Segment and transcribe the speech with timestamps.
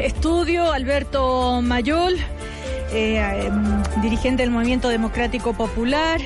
[0.00, 2.14] Estudio Alberto Mayol,
[2.92, 6.20] eh, em, dirigente del Movimiento Democrático Popular,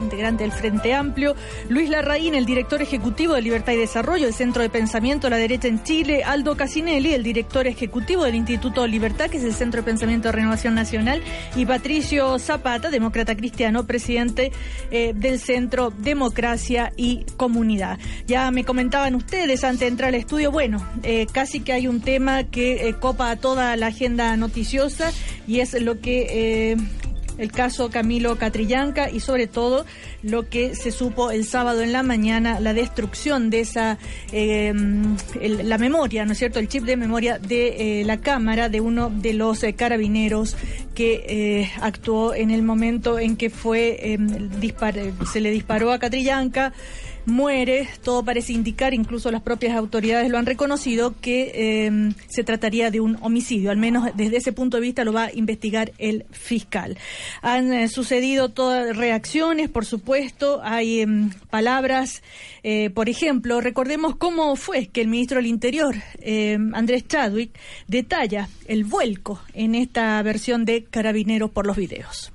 [0.00, 1.34] integrante del Frente Amplio,
[1.68, 5.36] Luis Larraín, el director ejecutivo de Libertad y Desarrollo, del Centro de Pensamiento de la
[5.36, 9.82] Derecha en Chile, Aldo Casinelli, el director ejecutivo del Instituto Libertad, que es el Centro
[9.82, 11.22] de Pensamiento de Renovación Nacional,
[11.56, 14.52] y Patricio Zapata, demócrata cristiano, presidente
[14.90, 17.98] eh, del Centro Democracia y Comunidad.
[18.26, 22.00] Ya me comentaban ustedes antes de entrar al estudio, bueno, eh, casi que hay un
[22.00, 25.12] tema que eh, copa toda la agenda noticiosa
[25.46, 26.76] y es lo que
[27.38, 29.84] el caso Camilo Catrillanca y sobre todo
[30.22, 33.98] lo que se supo el sábado en la mañana, la destrucción de esa,
[34.32, 34.72] eh,
[35.40, 39.10] la memoria, ¿no es cierto?, el chip de memoria de eh, la cámara de uno
[39.10, 40.56] de los eh, carabineros
[40.94, 44.18] que actuó en el momento en que fue,
[45.32, 46.74] se le disparó a Catrillanca
[47.26, 52.90] muere, todo parece indicar, incluso las propias autoridades lo han reconocido, que em, se trataría
[52.90, 53.70] de un homicidio.
[53.70, 56.98] Al menos desde ese punto de vista lo va a investigar el fiscal.
[57.42, 62.22] Han eh, sucedido todas reacciones, por supuesto, hay em, palabras,
[62.62, 67.50] eh, por ejemplo, recordemos cómo fue que el ministro del Interior, em, Andrés Chadwick,
[67.88, 72.32] detalla el vuelco en esta versión de Carabineros por los videos.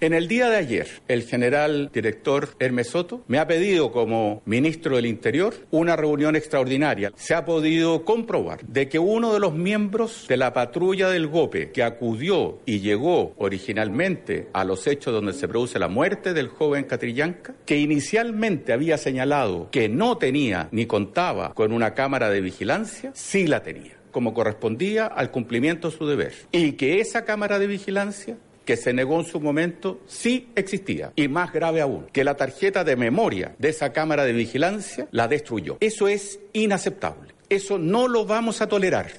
[0.00, 4.94] En el día de ayer, el general director Hermes Soto me ha pedido como ministro
[4.94, 7.12] del Interior una reunión extraordinaria.
[7.16, 11.72] Se ha podido comprobar de que uno de los miembros de la patrulla del GOPE
[11.72, 16.84] que acudió y llegó originalmente a los hechos donde se produce la muerte del joven
[16.84, 23.10] Catrillanca, que inicialmente había señalado que no tenía ni contaba con una cámara de vigilancia,
[23.14, 26.32] sí la tenía como correspondía al cumplimiento de su deber.
[26.50, 28.36] Y que esa cámara de vigilancia
[28.68, 31.10] que se negó en su momento sí existía.
[31.16, 35.26] Y más grave aún, que la tarjeta de memoria de esa cámara de vigilancia la
[35.26, 35.78] destruyó.
[35.80, 37.32] Eso es inaceptable.
[37.48, 39.10] Eso no lo vamos a tolerar.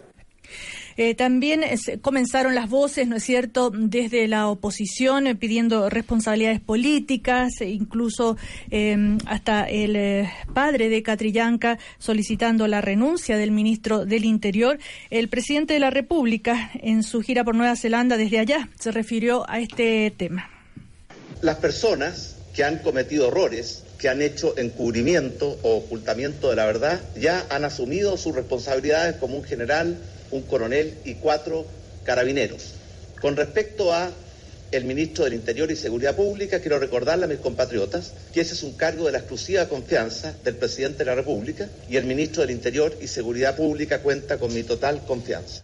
[1.01, 1.63] Eh, también
[2.01, 8.35] comenzaron las voces, ¿no es cierto?, desde la oposición eh, pidiendo responsabilidades políticas, e incluso
[8.69, 14.77] em, hasta el eh, padre de Catrillanca solicitando la renuncia del ministro del Interior.
[15.09, 19.49] El presidente de la República, en su gira por Nueva Zelanda desde allá, se refirió
[19.49, 20.49] a este tema.
[21.41, 26.99] Las personas que han cometido errores que han hecho encubrimiento o ocultamiento de la verdad,
[27.17, 29.97] ya han asumido sus responsabilidades como un general
[30.31, 31.65] un coronel y cuatro
[32.03, 32.73] carabineros.
[33.21, 34.11] Con respecto a
[34.71, 38.63] el ministro del Interior y Seguridad Pública, quiero recordarle a mis compatriotas que ese es
[38.63, 42.51] un cargo de la exclusiva confianza del presidente de la República y el ministro del
[42.51, 45.63] Interior y Seguridad Pública cuenta con mi total confianza.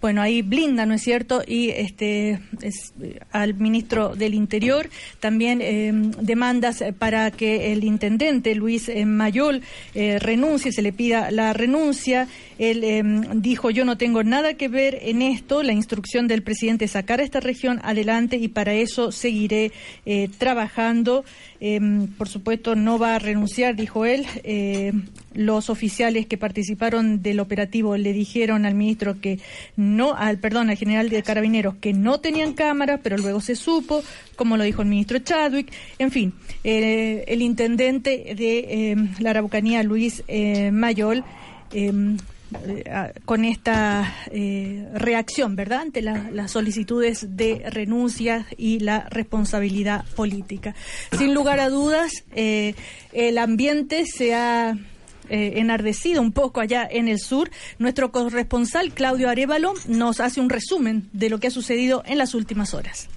[0.00, 1.42] Bueno, ahí blinda, ¿no es cierto?
[1.46, 2.92] Y este es,
[3.30, 9.62] al ministro del Interior también eh, demandas para que el intendente Luis eh, Mayol
[9.94, 12.28] eh, renuncie, se le pida la renuncia.
[12.58, 16.92] Él dijo, yo no tengo nada que ver en esto, la instrucción del presidente es
[16.92, 19.72] sacar a esta región adelante y para eso seguiré
[20.38, 21.24] trabajando.
[22.18, 24.26] por supuesto, no va a renunciar, dijo él.
[25.34, 29.38] los oficiales que participaron del operativo le dijeron al ministro que
[29.76, 34.02] no, al perdón, al general de carabineros que no tenían cámaras, pero luego se supo,
[34.36, 36.32] como lo dijo el ministro Chadwick, en fin,
[36.64, 41.24] eh, el intendente de eh, la Araucanía, Luis eh, Mayol,
[41.72, 42.16] em,
[43.24, 44.14] con esta
[44.94, 50.74] reacción, ¿verdad?, ante las solicitudes de renuncia y la responsabilidad política.
[51.18, 54.76] Sin lugar a dudas, el ambiente se ha
[55.28, 57.50] eh, enardecido un poco allá en el sur.
[57.78, 62.34] Nuestro corresponsal Claudio Arevalo nos hace un resumen de lo que ha sucedido en las
[62.34, 63.08] últimas horas.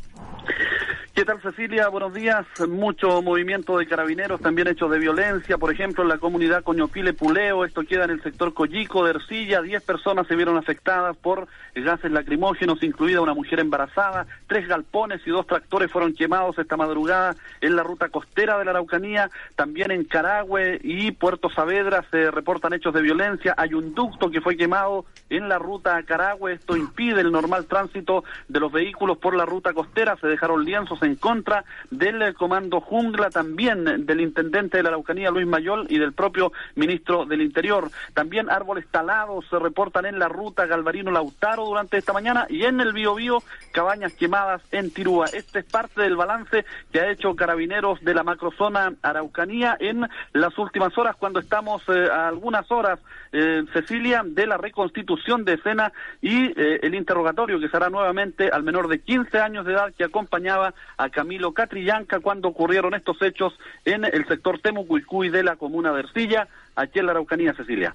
[1.19, 1.89] ¿Qué tal Cecilia?
[1.89, 2.45] Buenos días.
[2.69, 7.65] Mucho movimiento de carabineros, también hechos de violencia, por ejemplo en la comunidad Coñopile Puleo,
[7.65, 12.13] esto queda en el sector Collico de Ercilla, diez personas se vieron afectadas por gases
[12.13, 17.75] lacrimógenos, incluida una mujer embarazada, tres galpones y dos tractores fueron quemados esta madrugada en
[17.75, 22.05] la ruta costera de la Araucanía, también en Carahue y Puerto Saavedra.
[22.11, 26.03] Se reportan hechos de violencia, hay un ducto que fue quemado en la ruta a
[26.03, 30.63] Carahue, esto impide el normal tránsito de los vehículos por la ruta costera, se dejaron
[30.63, 35.87] lienzos en en contra del comando Jungla, también del intendente de la Araucanía, Luis Mayol,
[35.89, 37.89] y del propio ministro del Interior.
[38.13, 42.79] También árboles talados se reportan en la ruta Galvarino Lautaro durante esta mañana y en
[42.79, 43.41] el Biobío,
[43.71, 45.25] cabañas quemadas en Tirúa.
[45.33, 50.57] Este es parte del balance que ha hecho Carabineros de la macrozona Araucanía en las
[50.57, 52.99] últimas horas, cuando estamos eh, a algunas horas,
[53.31, 55.91] eh, Cecilia, de la reconstitución de escena
[56.21, 60.03] y eh, el interrogatorio que será nuevamente al menor de 15 años de edad que
[60.03, 63.53] acompañaba a Camilo Catrillanca cuando ocurrieron estos hechos
[63.85, 67.93] en el sector Temucuicuy de la comuna de Ercilla, aquí en la Araucanía, Cecilia.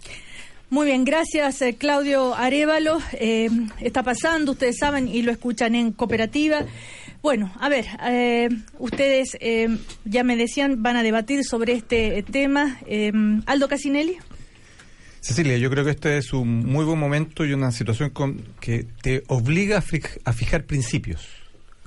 [0.71, 2.99] Muy bien, gracias Claudio Arevalo.
[3.13, 6.65] está pasando, ustedes saben y lo escuchan en cooperativa.
[7.23, 8.49] Bueno, a ver, eh,
[8.79, 9.69] ustedes eh,
[10.05, 12.79] ya me decían, van a debatir sobre este tema.
[12.87, 13.13] Eh,
[13.47, 14.17] Aldo Casinelli.
[15.21, 18.13] Cecilia, yo creo que este es un muy buen momento y una situación
[18.61, 21.44] que te obliga a, fijar principios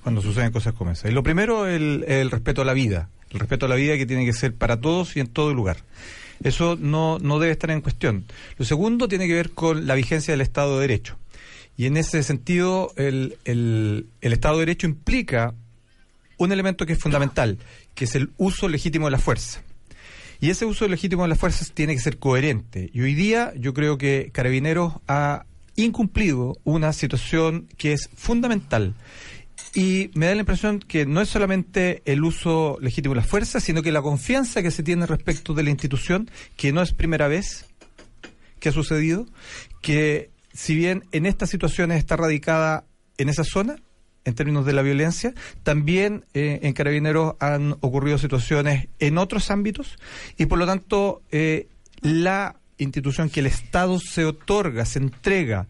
[0.07, 1.09] cuando suceden cosas como esa.
[1.09, 3.09] Y lo primero, el, el respeto a la vida.
[3.30, 5.80] El respeto a la vida que tiene que ser para todos y en todo lugar.
[6.42, 8.24] Eso no, no debe estar en cuestión.
[8.57, 11.18] Lo segundo tiene que ver con la vigencia del Estado de Derecho.
[11.75, 15.54] Y en ese sentido, el, el, Estado de Derecho implica
[16.38, 17.57] un elemento que es fundamental,
[17.94, 19.62] que es el uso legítimo de la fuerza.
[20.39, 22.89] Y ese uso legítimo de las fuerzas tiene que ser coherente.
[22.94, 25.44] Y hoy día yo creo que Carabineros ha
[25.75, 28.94] incumplido una situación que es fundamental.
[29.74, 33.63] Y me da la impresión que no es solamente el uso legítimo de las fuerzas,
[33.63, 37.27] sino que la confianza que se tiene respecto de la institución, que no es primera
[37.27, 37.65] vez
[38.59, 39.25] que ha sucedido,
[39.81, 42.86] que si bien en estas situaciones está radicada
[43.18, 43.77] en esa zona,
[44.25, 45.33] en términos de la violencia,
[45.63, 49.98] también eh, en Carabineros han ocurrido situaciones en otros ámbitos
[50.38, 51.69] y por lo tanto eh,
[52.01, 55.68] la institución que el Estado se otorga, se entrega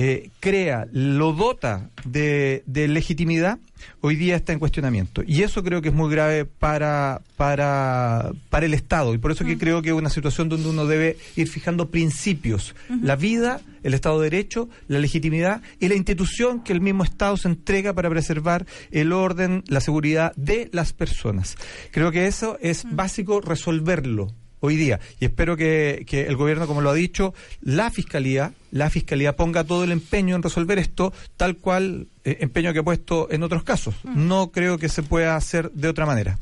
[0.00, 3.58] eh, crea, lo dota de, legitimidad,
[4.00, 5.24] hoy día está en cuestionamiento.
[5.26, 9.12] Y eso creo que es muy grave para, para, para el Estado.
[9.12, 12.76] Y por eso que creo que es una situación donde uno debe ir fijando principios.
[13.02, 17.36] La vida, el Estado de Derecho, la legitimidad y la institución que el mismo Estado
[17.36, 21.56] se entrega para preservar el orden, la seguridad de las personas.
[21.90, 24.28] Creo que eso es básico resolverlo
[24.60, 25.00] hoy día.
[25.20, 29.64] Y espero que, que, el gobierno, como lo ha dicho, la fiscalía, la fiscalía ponga
[29.64, 33.62] todo el empeño en resolver esto, tal cual eh, empeño que ha puesto en otros
[33.62, 33.94] casos.
[34.04, 34.28] Mm.
[34.28, 36.38] No creo que se pueda hacer de otra manera.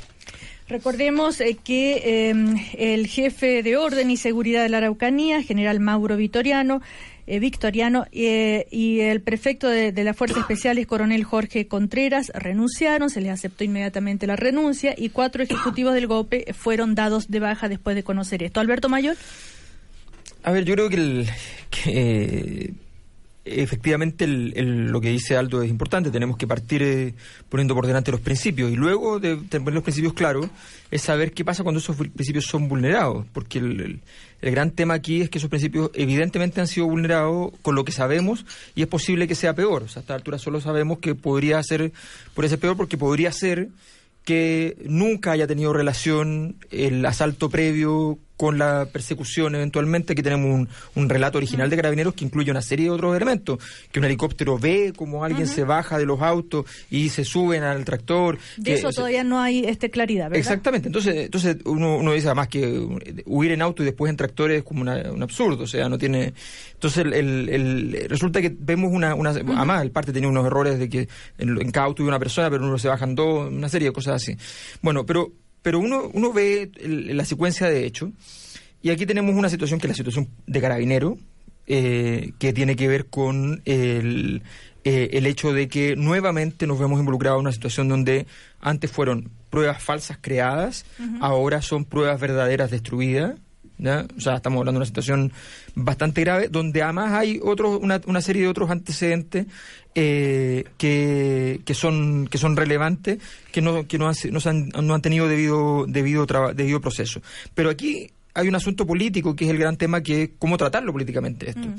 [0.68, 6.16] Recordemos eh, que em, el jefe de orden y seguridad de la Araucanía, general Mauro
[6.16, 6.82] Vitoriano,
[7.26, 13.20] eh, Victoriano eh, y el prefecto de, las Fuerzas Especiales, coronel Jorge Contreras, renunciaron, se
[13.20, 17.96] les aceptó inmediatamente la renuncia y cuatro ejecutivos del GOPE fueron dados de baja después
[17.96, 18.60] de conocer esto.
[18.60, 19.16] Alberto Mayor.
[20.42, 21.28] A ver, yo creo que, el,
[21.70, 22.74] que
[23.46, 27.14] efectivamente lo que dice Aldo es importante, tenemos que partir eh,
[27.48, 30.48] poniendo por delante los principios y luego de, tener los principios claros
[30.90, 34.00] es saber qué pasa cuando esos principios son vulnerados, porque el,
[34.40, 38.44] gran tema aquí es que esos principios evidentemente han sido vulnerados con lo que sabemos
[38.74, 41.62] y es posible que sea peor, o sea, a esta altura solo sabemos que podría
[41.62, 41.92] ser,
[42.34, 43.68] por ser peor porque podría ser
[44.24, 51.08] que nunca haya tenido relación el asalto previo con la persecución eventualmente, que tenemos un,
[51.08, 53.58] relato original de Carabineros que incluye una serie de otros elementos,
[53.92, 57.84] que un helicóptero ve como alguien se baja de los autos y se suben al
[57.84, 58.38] tractor.
[58.56, 60.38] De eso todavía no hay este claridad, ¿verdad?
[60.38, 62.86] Exactamente, entonces entonces uno, uno dice además que
[63.24, 66.34] huir en auto y después en tractores es como un absurdo, o sea, no tiene...
[66.74, 69.14] Entonces el, el, resulta que vemos una...
[69.14, 71.08] una Además, el parte tenía unos errores de que
[71.38, 74.16] en, cada auto hay una persona, pero uno se bajan dos, una serie de cosas
[74.16, 74.36] así.
[74.82, 75.32] Bueno, pero
[75.66, 78.10] pero uno, uno ve la secuencia de hechos
[78.82, 81.18] y aquí tenemos una situación que es la situación de carabinero,
[81.66, 84.42] eh, que tiene que ver con el,
[84.84, 88.28] eh, el hecho de que nuevamente nos vemos involucrados en una situación donde
[88.60, 90.86] antes fueron pruebas falsas creadas,
[91.20, 93.34] ahora son pruebas verdaderas destruidas.
[94.16, 95.32] O sea, estamos hablando de una situación
[95.74, 99.46] bastante grave, donde además hay otros, una, una serie de otros antecedentes
[99.96, 103.18] eh, que, que, son, que son relevantes,
[103.50, 107.20] que no, que no, han, no han tenido debido, debido, debido proceso.
[107.54, 110.92] Pero aquí hay un asunto político que es el gran tema que es cómo tratarlo
[110.92, 111.68] políticamente esto.
[111.68, 111.76] Mm.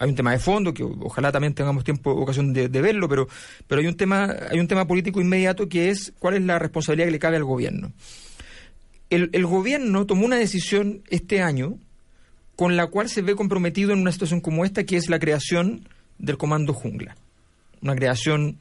[0.00, 3.28] Hay un tema de fondo que ojalá también tengamos tiempo ocasión de, de, verlo, pero
[3.66, 7.06] pero hay un tema hay un tema político inmediato que es cuál es la responsabilidad
[7.06, 7.92] que le cabe al gobierno
[9.10, 11.78] el, gobierno tomó una decisión este año
[12.56, 15.88] con la cual se ve comprometido en una situación como esta, que es la creación
[16.18, 17.16] del Comando Jungla.
[17.82, 18.58] Una creación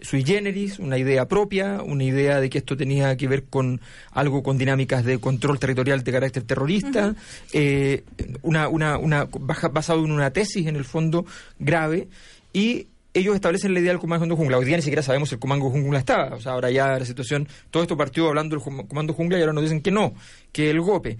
[0.00, 3.80] sui generis, una idea propia, una idea de que esto tenía que ver con
[4.12, 7.14] algo con dinámicas de control territorial de carácter terrorista,
[7.52, 8.04] eh,
[8.42, 11.24] una, una, una, basado en una tesis en el fondo
[11.58, 12.08] grave
[12.52, 14.58] y ellos establecen la idea del comando jungla.
[14.58, 16.36] Hoy día ni siquiera sabemos si el comando jungla estaba.
[16.36, 19.54] O sea, ahora ya la situación, todo esto partió hablando del comando jungla y ahora
[19.54, 20.14] nos dicen que no,
[20.52, 21.16] que el GOPE.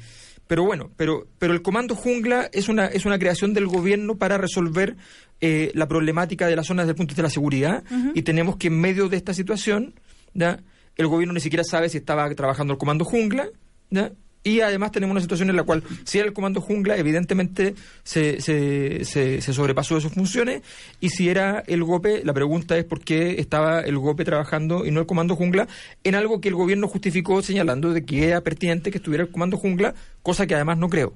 [0.46, 4.38] Pero bueno, pero, pero el comando jungla es una, es una creación del gobierno para
[4.38, 4.96] resolver
[5.40, 7.84] eh, la problemática de la zona desde el punto de vista de la seguridad
[8.14, 9.94] y tenemos que en medio de esta situación,
[10.34, 10.60] ¿ya?
[10.96, 13.48] el gobierno ni siquiera sabe si estaba trabajando el comando jungla,
[13.90, 14.12] ¿ya?
[14.46, 17.74] Y además tenemos una situación en la cual, si era el comando jungla, evidentemente
[18.04, 20.62] se, se, se, sobrepasó de sus funciones.
[21.00, 24.92] Y si era el GOPE, la pregunta es por qué estaba el GOPE trabajando y
[24.92, 25.66] no el comando jungla
[26.04, 29.56] en algo que el gobierno justificó señalando de que era pertinente que estuviera el comando
[29.56, 31.12] jungla, cosa que además no creo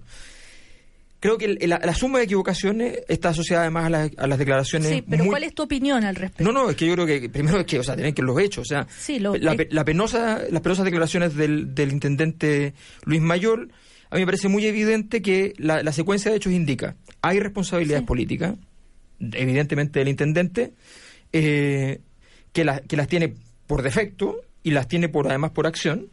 [1.20, 4.88] creo que la, suma de equivocaciones está asociada además a, las declaraciones.
[4.88, 6.50] Sí, pero ¿cuál es tu opinión al respecto?
[6.50, 8.38] No, no, es que yo creo que primero es que, o sea, tienen que los
[8.40, 8.86] hechos, o sea,
[9.70, 12.74] la, penosa, las penosas declaraciones del, del intendente
[13.04, 13.68] Luis Mayor,
[14.10, 18.56] a mí me parece muy evidente que la, secuencia de hechos indica hay responsabilidades políticas,
[19.20, 20.72] evidentemente del intendente,
[21.32, 22.00] eh,
[22.52, 23.34] que, que las tiene
[23.66, 26.08] por defecto y las tiene por además por acción.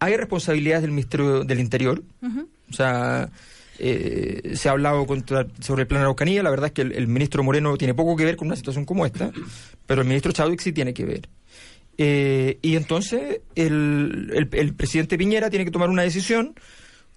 [0.00, 3.30] Hay responsabilidades del Ministerio del Interior, o sea,
[3.82, 5.06] eh, se ha hablado
[5.60, 6.42] sobre el plan Araucanía.
[6.42, 9.06] La verdad es que el, ministro Moreno tiene poco que ver con una situación como
[9.06, 9.32] esta,
[9.86, 11.28] pero el ministro Chadwick sí tiene que ver.
[11.96, 16.54] Eh, y entonces el, el, presidente Piñera tiene que tomar una decisión,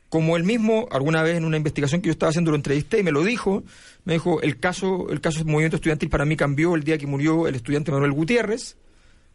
[0.10, 3.03] como él mismo, alguna vez en una investigación que yo estaba haciendo, lo entrevisté y
[3.03, 3.63] me lo dijo.
[4.05, 7.08] Me dijo, el caso, el caso del movimiento estudiantil para mí cambió el día que
[7.08, 8.77] murió el estudiante Manuel Gutiérrez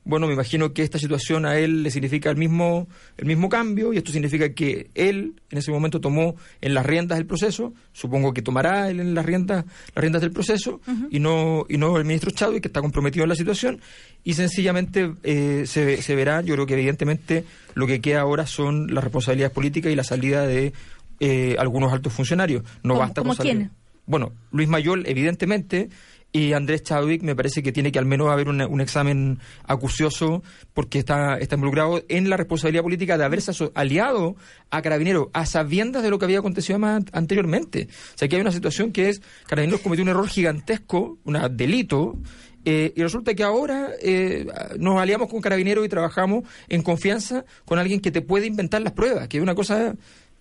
[0.09, 2.89] bueno, me imagino que esta situación a él le significa el mismo,
[3.19, 7.19] el mismo cambio y esto significa que él en ese momento tomó en las riendas
[7.19, 11.67] del proceso, supongo que tomará él en las riendas, las riendas del proceso y no
[11.69, 13.83] y no el ministro Chadwick que está comprometido en la situación.
[14.25, 18.95] Y sencillamente eh, se, se verá, yo creo que evidentemente lo que queda ahora son
[18.95, 20.73] las responsabilidades políticas y la salida de
[21.21, 22.65] eh, algunos altos funcionarios.
[22.83, 23.73] No basta con quién?
[24.07, 25.91] Bueno, Luis Mayol, evidentemente,
[26.33, 30.43] y Andrés Chadwick me parece que tiene que al menos haber un examen acucioso
[30.75, 34.37] porque está, está involucrado en la responsabilidad política de haberse aliado
[34.71, 36.79] a Carabineros a sabiendas de lo que había acontecido
[37.13, 37.89] anteriormente.
[38.15, 42.19] O sea, que hay una situación que es, Carabineros cometió un error gigantesco, un delito,
[42.65, 44.47] eh, y resulta que ahora eh,
[44.79, 48.93] nos aliamos con Carabineros y trabajamos en confianza con alguien que te puede inventar las
[48.93, 49.95] pruebas, que es una cosa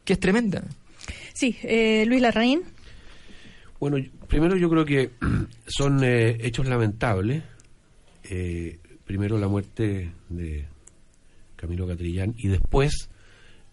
[0.03, 0.63] que es tremenda.
[1.33, 2.63] Sí, eh, Luis Larraín.
[3.79, 5.11] Bueno, primero yo creo que
[5.67, 7.43] son eh, hechos lamentables.
[8.23, 10.65] Eh, primero la muerte de
[11.55, 13.09] Camilo Catrillán y después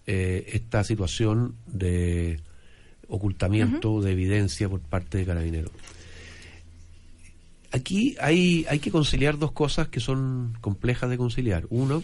[0.06, 2.40] eh, esta situación de
[3.08, 5.73] ocultamiento de evidencia por parte de Carabineros.
[7.73, 11.66] Aquí hay, hay que conciliar dos cosas que son complejas de conciliar.
[11.70, 12.02] Uno,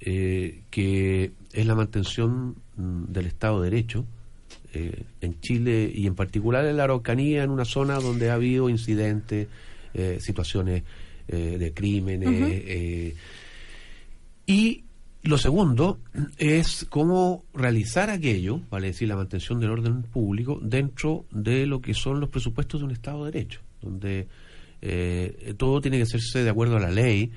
[0.00, 4.06] que es la mantención mm, del Estado de Derecho,
[4.72, 8.68] eh, en Chile y en particular en la Araucanía, en una zona donde ha habido
[8.68, 9.48] incidentes,
[9.94, 10.84] eh, situaciones
[11.26, 13.14] eh, de crímenes.
[14.46, 14.84] y
[15.22, 15.98] lo segundo
[16.38, 21.92] es cómo realizar aquello, vale decir, la mantención del orden público dentro de lo que
[21.92, 24.28] son los presupuestos de un Estado de Derecho, donde
[25.58, 27.32] todo tiene que hacerse de acuerdo a la ley.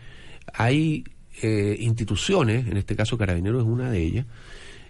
[0.54, 1.04] Hay
[1.42, 4.26] instituciones, en este caso Carabineros es una de ellas,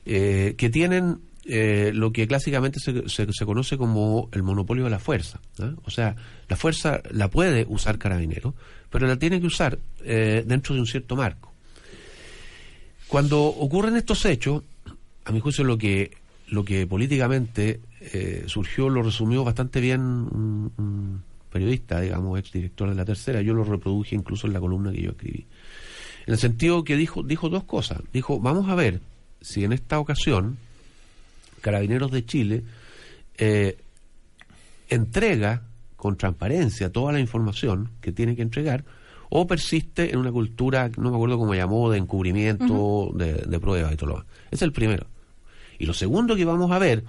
[0.03, 5.41] que tienen eh, lo que clásicamente se, se, conoce como el monopolio de la fuerza.
[5.83, 6.15] O sea,
[6.47, 8.55] la fuerza la puede usar carabinero,
[8.89, 11.51] pero la tiene que usar eh, dentro de un cierto marco.
[13.09, 14.63] Cuando ocurren estos hechos,
[15.25, 16.11] a mi juicio lo que,
[16.47, 22.95] lo que políticamente eh, surgió lo resumió bastante bien un, periodista, digamos, ex director de
[22.95, 25.45] la tercera, yo lo reproduje incluso en la columna que yo escribí.
[26.25, 28.01] En el sentido que dijo, dijo dos cosas.
[28.13, 29.01] Dijo, vamos a ver
[29.41, 30.57] si en esta ocasión
[31.63, 32.63] Carabineros de Chile
[33.37, 33.77] eh,
[34.89, 35.63] entrega
[35.95, 38.83] con transparencia toda la información que tiene que entregar
[39.29, 43.95] o persiste en una cultura, no me acuerdo cómo llamó, de encubrimiento, de, pruebas y
[43.95, 44.27] todo lo demás.
[44.47, 45.07] Ese es el primero.
[45.79, 47.03] Y lo segundo que vamos a ver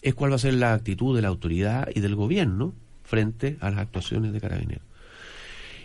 [0.00, 2.72] es cuál va a ser la actitud de la autoridad y del gobierno
[3.02, 4.84] frente a las actuaciones de Carabineros.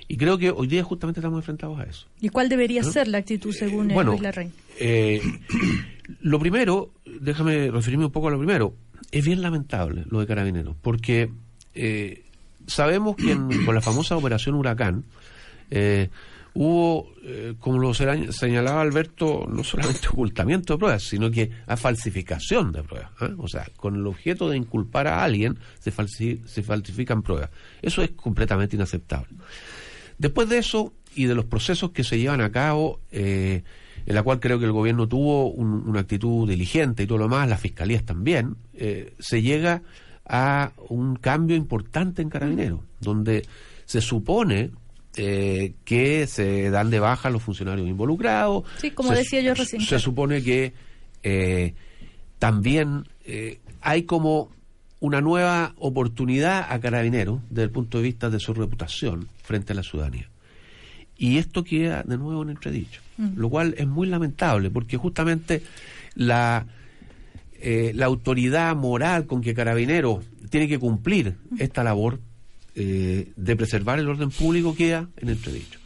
[0.07, 2.05] Y creo que hoy día justamente estamos enfrentados a eso.
[2.21, 4.53] ¿Y cuál debería ser la actitud según bueno, Luis Larraín?
[4.79, 5.21] Eh,
[6.21, 8.75] lo primero, déjame referirme un poco a lo primero,
[9.11, 11.29] es bien lamentable lo de Carabineros, porque
[11.73, 12.23] eh,
[12.67, 15.03] sabemos que con la famosa operación Huracán
[15.69, 16.09] eh,
[16.53, 22.71] hubo, eh, como lo señalaba Alberto, no solamente ocultamiento de pruebas, sino que a falsificación
[22.71, 23.11] de pruebas.
[23.37, 25.91] O sea, con el objeto de inculpar a alguien se,
[26.45, 27.49] se falsifican pruebas.
[27.81, 29.29] Eso es completamente inaceptable.
[30.17, 33.63] Después de eso y de los procesos que se llevan a cabo, eh,
[34.05, 37.47] en la cual creo que el gobierno tuvo una actitud diligente y todo lo más,
[37.47, 39.81] las fiscalías también, eh, se llega
[40.25, 43.45] a un cambio importante en Carabineros, donde
[43.85, 44.71] se supone
[45.17, 48.63] eh, que se dan de baja los funcionarios involucrados.
[48.77, 49.81] Sí, como Se- decía yo recién.
[49.81, 50.73] Se supone que
[51.23, 51.73] eh,
[52.39, 53.03] también
[53.81, 54.49] hay como
[54.99, 59.75] una nueva oportunidad a Carabineros desde el punto de vista de su reputación frente a
[59.75, 60.29] la ciudadanía.
[61.17, 63.37] Y esto queda de nuevo en entredicho, Mm.
[63.39, 65.61] lo cual es muy lamentable porque justamente
[66.15, 66.65] la,
[67.61, 72.19] eh, la autoridad moral con que Carabineros tiene que cumplir esta labor
[72.75, 75.79] eh, de preservar el orden público queda en entredicho.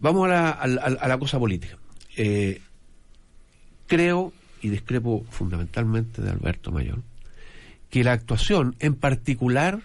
[0.00, 1.76] Vamos a la, a la- a la cosa política.
[2.16, 2.62] Eh,
[3.86, 7.02] creo, y discrepo fundamentalmente de Alberto Mayor,
[7.90, 9.80] que la actuación en particular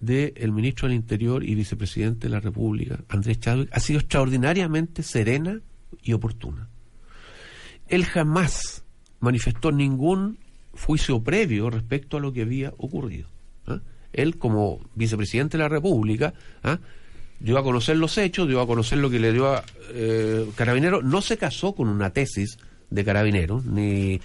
[0.00, 5.60] del ministro del Interior y vicepresidente de la República, Andrés Chadwick, ha sido extraordinariamente serena
[6.02, 6.68] y oportuna.
[7.88, 8.84] Él jamás
[9.20, 10.38] manifestó ningún
[10.72, 13.28] juicio previo respecto a lo que había ocurrido.
[13.66, 13.80] ¿ah?
[14.12, 16.78] Él, como vicepresidente de la República, ¿ah?
[17.40, 21.02] dio a conocer los hechos, dio a conocer lo que le dio a eh, Carabinero,
[21.02, 22.58] no se casó con una tesis
[22.90, 24.20] de Carabinero, ni,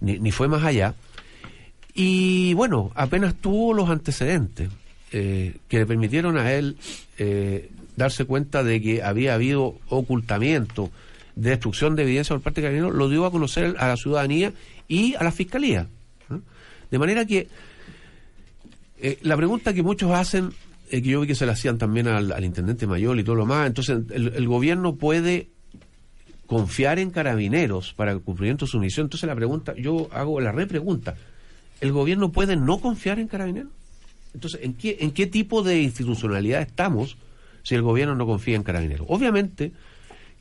[0.00, 0.94] ni, ni fue más allá.
[1.94, 4.70] Y bueno, apenas tuvo los antecedentes
[5.12, 6.76] eh, que le permitieron a él
[7.18, 10.90] eh, darse cuenta de que había habido ocultamiento,
[11.36, 14.52] destrucción de evidencia por parte de Carabineros, lo dio a conocer a la ciudadanía
[14.88, 15.86] y a la fiscalía.
[16.90, 17.48] De manera que
[18.98, 20.50] eh, la pregunta que muchos hacen,
[20.90, 23.36] eh, que yo vi que se la hacían también al, al intendente mayor y todo
[23.36, 25.48] lo más, entonces el, el gobierno puede
[26.46, 29.06] confiar en carabineros para el cumplimiento de su misión.
[29.06, 31.14] Entonces la pregunta, yo hago la repregunta,
[31.80, 33.70] ¿el gobierno puede no confiar en carabineros?
[34.34, 37.16] Entonces, ¿en qué, ¿en qué tipo de institucionalidad estamos
[37.62, 39.06] si el gobierno no confía en carabineros?
[39.10, 39.72] Obviamente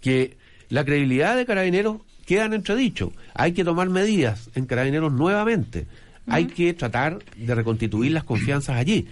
[0.02, 0.38] que
[0.70, 3.12] la credibilidad de carabineros queda en entredicho.
[3.34, 5.88] Hay que tomar medidas en carabineros nuevamente.
[6.28, 9.08] Hay que tratar de reconstituir las confianzas allí.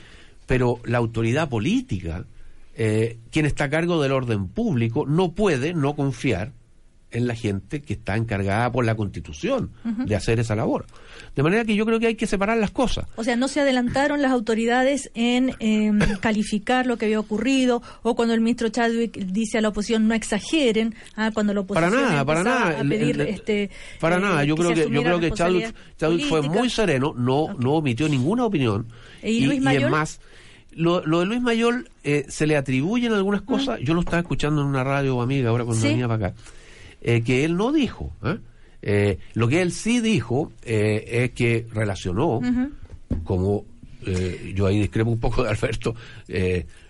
[0.45, 2.25] Pero la autoridad política,
[2.75, 6.51] eh, quien está a cargo del orden público, no puede no confiar
[7.09, 9.71] en la gente que está encargada por la Constitución
[10.05, 10.85] de hacer esa labor.
[11.35, 13.05] De manera que yo creo que hay que separar las cosas.
[13.15, 15.91] O sea, no se adelantaron las autoridades en eh,
[16.21, 20.13] calificar lo que había ocurrido o cuando el ministro Chadwick dice a la oposición no
[20.15, 22.67] exageren, ah, cuando la oposición Para nada, para nada.
[22.77, 23.69] a El- pedir el- este
[24.01, 27.13] Para eh, nada, yo que creo que yo creo que Chadwick, Chadwick fue muy sereno,
[27.15, 28.87] no no omitió ninguna opinión
[29.23, 29.91] ¿Y Luis es Mayol?
[29.91, 30.19] más
[30.71, 34.61] lo, lo de Luis Mayol eh, se le atribuyen algunas cosas, yo lo estaba escuchando
[34.61, 35.87] en una radio amiga ahora cuando Sí.
[35.89, 36.37] venía para acá,
[37.01, 38.13] eh, que él no dijo.
[38.23, 38.37] ¿eh?
[38.81, 42.41] Eh, lo que él sí dijo eh, es que relacionó
[43.23, 43.65] como
[44.53, 45.93] yo ahí discrepo un poco de Alberto,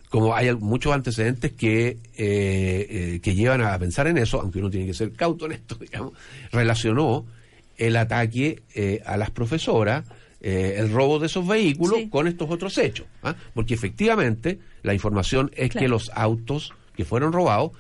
[0.10, 4.94] como hay muchos antecedentes que, que llevan a pensar en eso, aunque uno tiene que
[4.94, 6.14] ser cauto en esto, digamos,
[6.52, 7.26] relacionó
[7.78, 8.62] el ataque
[9.04, 10.04] a las profesoras,
[10.40, 13.08] eh, el robo de esos vehículos con estos otros hechos.
[13.24, 13.36] ¿ah?
[13.56, 17.72] Porque efectivamente la información es que los autos que fueron robados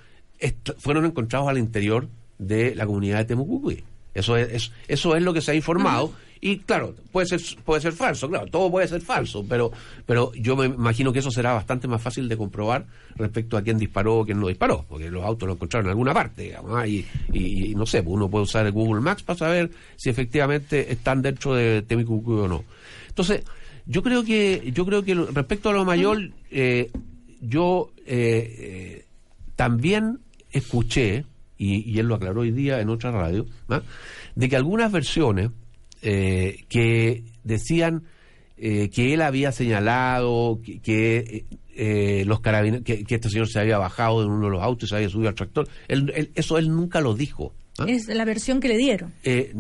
[0.78, 3.84] fueron encontrados al interior de la comunidad de Temucucuy.
[4.14, 6.14] Eso es, es- eso es lo que se ha informado.
[6.40, 9.72] Y claro, puede ser, puede ser falso, claro, todo puede ser falso, pero,
[10.06, 13.80] pero yo me imagino que eso será bastante más fácil de comprobar respecto a quién
[13.80, 16.88] disparó o quién no disparó, porque los autos los encontraron en alguna parte, digamos, ¿ah?
[16.88, 20.12] y, y- y no sé, pues uno puede usar el Google Maps para saber si
[20.12, 22.64] efectivamente están dentro de Temucucuy o no.
[23.08, 23.42] Entonces,
[23.88, 26.92] yo creo que, yo creo que lo- respecto a lo mayor, eh,
[27.42, 29.06] yo eh, eh,
[29.56, 30.20] también
[30.58, 31.26] escuché,
[31.58, 33.46] y, y él lo aclaró hoy día en otra radio,
[34.36, 35.50] de que algunas versiones
[36.02, 38.04] eh, que decían
[38.58, 43.60] eh, que él había señalado que, que, eh, los carabineros, que, que este señor se
[43.60, 46.32] había bajado de uno de los autos y se había subido al tractor, él- él-
[46.36, 47.54] eso él nunca lo dijo.
[47.88, 49.14] Es la versión que le dieron.
[49.24, 49.54] Eh,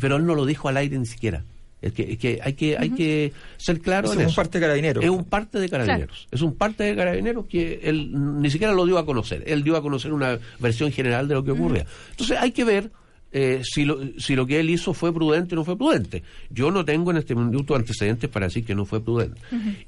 [0.00, 1.44] pero él no lo dijo al aire ni siquiera.
[1.82, 4.36] Es que, es que hay que hay que ser claro Es en un eso.
[4.36, 5.02] parte de carabineros.
[5.04, 6.28] Es un parte de carabineros.
[6.30, 9.42] Es un parte de carabineros que él ni siquiera lo dio a conocer.
[9.46, 11.86] Él dio a conocer una versión general de lo que ocurría.
[12.10, 12.90] Entonces hay que ver
[13.32, 16.22] eh, si, lo, si lo que él hizo fue prudente o no fue prudente.
[16.50, 19.40] Yo no tengo en este minuto antecedentes para decir que no fue prudente.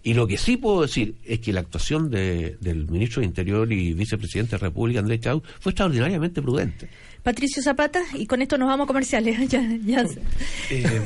[0.05, 3.71] Y lo que sí puedo decir es que la actuación de- del ministro de Interior
[3.73, 6.89] y vicepresidente de la República, Andrés Chau, fue extraordinariamente prudente.
[7.25, 9.37] Patricio Zapata, y con esto nos vamos a comerciales.
[9.51, 10.05] ya, ya.
[10.71, 11.01] Eh,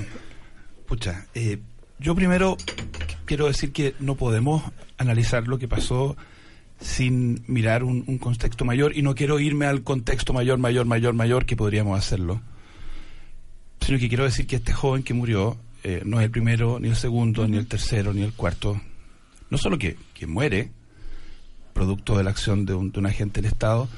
[0.86, 1.58] pucha, eh,
[1.98, 2.56] yo primero
[3.24, 4.62] quiero decir que no podemos
[4.98, 6.16] analizar lo que pasó
[6.80, 11.14] sin mirar un, un contexto mayor y no quiero irme al contexto mayor, mayor, mayor,
[11.14, 12.40] mayor que podríamos hacerlo,
[13.80, 16.88] sino que quiero decir que este joven que murió eh, no es el primero, ni
[16.88, 18.80] el segundo, ni el tercero, ni el cuarto,
[19.50, 20.70] no solo que, que muere
[21.72, 23.88] producto de la acción de un, de un agente del Estado,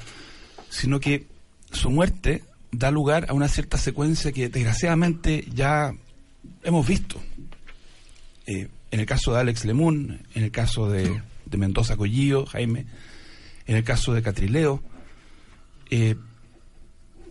[0.69, 1.25] sino que
[1.71, 5.93] su muerte da lugar a una cierta secuencia que desgraciadamente ya
[6.63, 7.21] hemos visto.
[8.47, 12.85] Eh, en el caso de Alex Lemun, en el caso de, de Mendoza Collillo, Jaime,
[13.67, 14.81] en el caso de Catrileo.
[15.91, 16.15] Eh,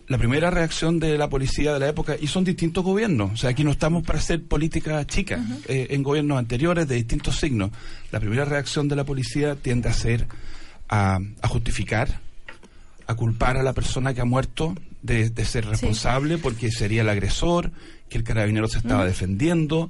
[0.07, 3.51] la primera reacción de la policía de la época, y son distintos gobiernos, o sea,
[3.51, 7.69] aquí no estamos para hacer política chica, eh, en gobiernos anteriores de distintos signos.
[8.11, 10.27] La primera reacción de la policía tiende a ser
[10.87, 12.21] a, a justificar,
[13.05, 17.09] a culpar a la persona que ha muerto de, de ser responsable porque sería el
[17.09, 17.71] agresor,
[18.09, 19.89] que el carabinero se estaba defendiendo,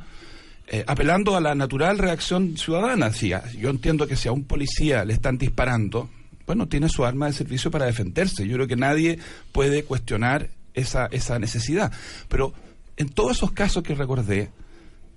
[0.68, 3.12] eh, apelando a la natural reacción ciudadana.
[3.12, 6.10] Sí, a- yo entiendo que si a un policía le están disparando,
[6.46, 8.48] bueno, tiene su arma de servicio para defenderse.
[8.48, 9.20] Yo creo que nadie
[9.52, 11.92] puede cuestionar esa, esa necesidad.
[12.28, 12.54] Pero
[12.98, 14.50] en todos esos casos que recordé,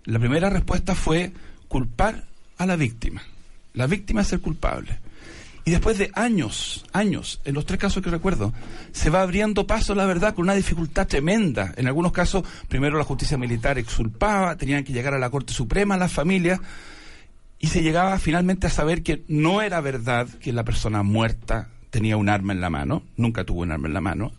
[0.04, 1.32] la primera respuesta fue
[1.68, 2.24] culpar
[2.58, 3.22] a la víctima.
[3.74, 4.98] La víctima es el culpable.
[5.64, 8.52] Y después de años, años, en los tres casos que recuerdo,
[8.90, 11.72] se va abriendo paso la verdad con una dificultad tremenda.
[11.76, 15.96] En algunos casos, primero la justicia militar exculpaba, tenían que llegar a la Corte Suprema
[15.96, 16.60] las familias,
[17.60, 22.16] y se llegaba finalmente a saber que no era verdad que la persona muerta tenía
[22.16, 24.32] un arma en la mano, nunca tuvo un arma en la mano.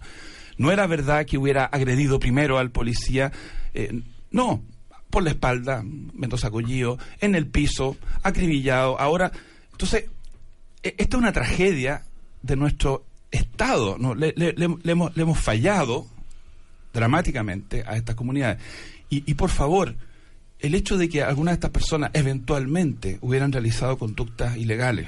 [0.58, 3.32] No era verdad que hubiera agredido primero al policía,
[3.74, 4.62] eh, no,
[5.10, 9.00] por la espalda, Mendoza Collío, en el piso, acribillado.
[9.00, 9.32] Ahora,
[9.72, 10.10] entonces,
[10.84, 12.04] esta es una tragedia
[12.42, 13.98] de nuestro Estado.
[13.98, 14.14] ¿no?
[14.16, 16.08] Le, le- le- le hemos, hemos fallado
[16.94, 18.60] dramáticamente a estas comunidades.
[19.10, 19.96] Y, y por favor,
[20.60, 25.08] el hecho de que algunas de estas personas eventualmente hubieran realizado conductas ilegales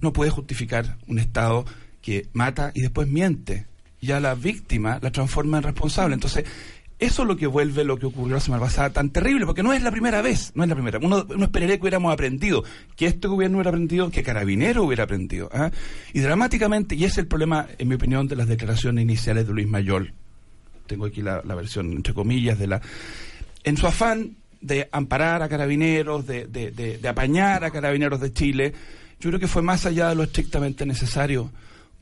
[0.00, 1.64] no puede justificar un Estado
[2.02, 3.66] que mata y después miente
[4.00, 6.14] y a la víctima la transforma en responsable.
[6.14, 6.44] Entonces,
[6.98, 9.72] eso es lo que vuelve lo que ocurrió la semana pasada tan terrible, porque no
[9.72, 10.98] es la primera vez, no es la primera.
[11.00, 12.64] Uno, uno esperaría que hubiéramos aprendido,
[12.96, 15.48] que este gobierno hubiera aprendido, que Carabinero hubiera aprendido.
[15.52, 15.70] ¿ah?
[16.12, 19.52] Y dramáticamente, y ese es el problema, en mi opinión, de las declaraciones iniciales de
[19.52, 20.12] Luis Mayol.
[20.86, 22.80] Tengo aquí la, la versión, entre comillas, de la...
[23.62, 28.32] En su afán de amparar a carabineros, de, de- de- de apañar a carabineros de
[28.32, 28.72] Chile,
[29.20, 31.52] yo creo que fue más allá de lo estrictamente necesario,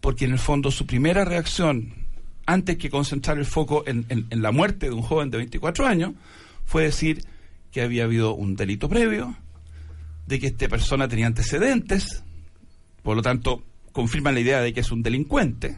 [0.01, 2.06] porque en el fondo su primera reacción,
[2.47, 6.15] antes que concentrar el foco en, la muerte de un joven de 24 años,
[6.65, 7.25] fue decir
[7.73, 9.37] que había habido un delito previo,
[10.27, 12.23] de que esta persona tenía antecedentes,
[13.03, 15.77] por lo tanto confirman la idea de que es un delincuente.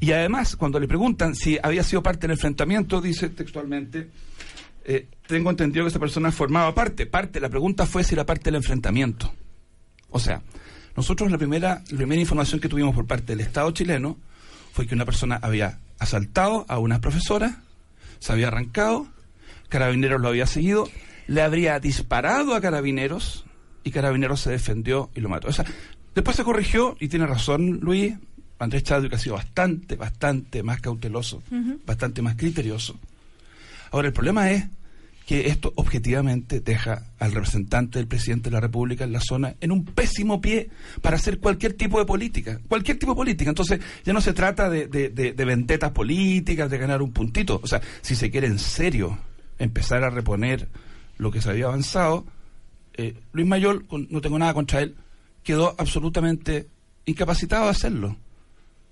[0.00, 4.08] Y además, cuando le preguntan si había sido parte del enfrentamiento, dice textualmente,
[4.84, 7.06] eh, tengo entendido que esa persona formaba parte.
[7.06, 9.32] Parte, la pregunta fue si era parte del enfrentamiento.
[10.10, 10.42] O sea,
[10.96, 14.18] nosotros la primera, la primera información que tuvimos por parte del Estado chileno
[14.78, 17.62] fue que una persona había asaltado a una profesora,
[18.20, 19.08] se había arrancado,
[19.68, 20.88] Carabineros lo había seguido,
[21.26, 23.44] le habría disparado a Carabineros
[23.82, 25.48] y Carabineros se defendió y lo mató.
[25.48, 25.64] O sea,
[26.14, 28.14] después se corrigió y tiene razón Luis,
[28.60, 31.42] Andrés Chadwick ha sido bastante, bastante más cauteloso,
[31.84, 32.96] bastante más criterioso.
[33.90, 34.64] Ahora, el problema es
[35.28, 39.72] que esto objetivamente deja al representante del presidente de la República en la zona en
[39.72, 40.70] un pésimo pie
[41.02, 43.50] para hacer cualquier tipo de política, cualquier tipo de política.
[43.50, 47.60] Entonces, ya no se trata de, de, de- de vendetas políticas, de ganar un puntito.
[47.62, 49.18] O sea, si se quiere en serio
[49.58, 50.66] empezar a reponer
[51.18, 52.24] lo que se había avanzado,
[52.94, 54.96] eh, Luis Mayol, no tengo nada contra él,
[55.42, 56.68] quedó absolutamente
[57.04, 58.16] incapacitado de hacerlo.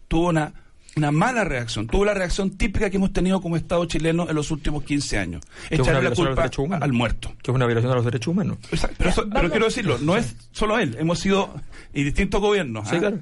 [0.06, 0.52] Tuvo una,
[0.96, 4.50] una mala reacción, tuvo la reacción típica que hemos tenido como Estado chileno en los
[4.50, 5.42] últimos 15 años.
[5.68, 7.32] Echarle la a culpa al muerto.
[7.42, 8.56] Que es una violación de los derechos humanos.
[8.72, 11.54] Exacto, Pero, eso- pero quiero decirlo, no es solo él, hemos sido
[11.92, 12.88] y distintos gobiernos.
[12.88, 13.00] Sí, ¿ah?
[13.00, 13.18] claro.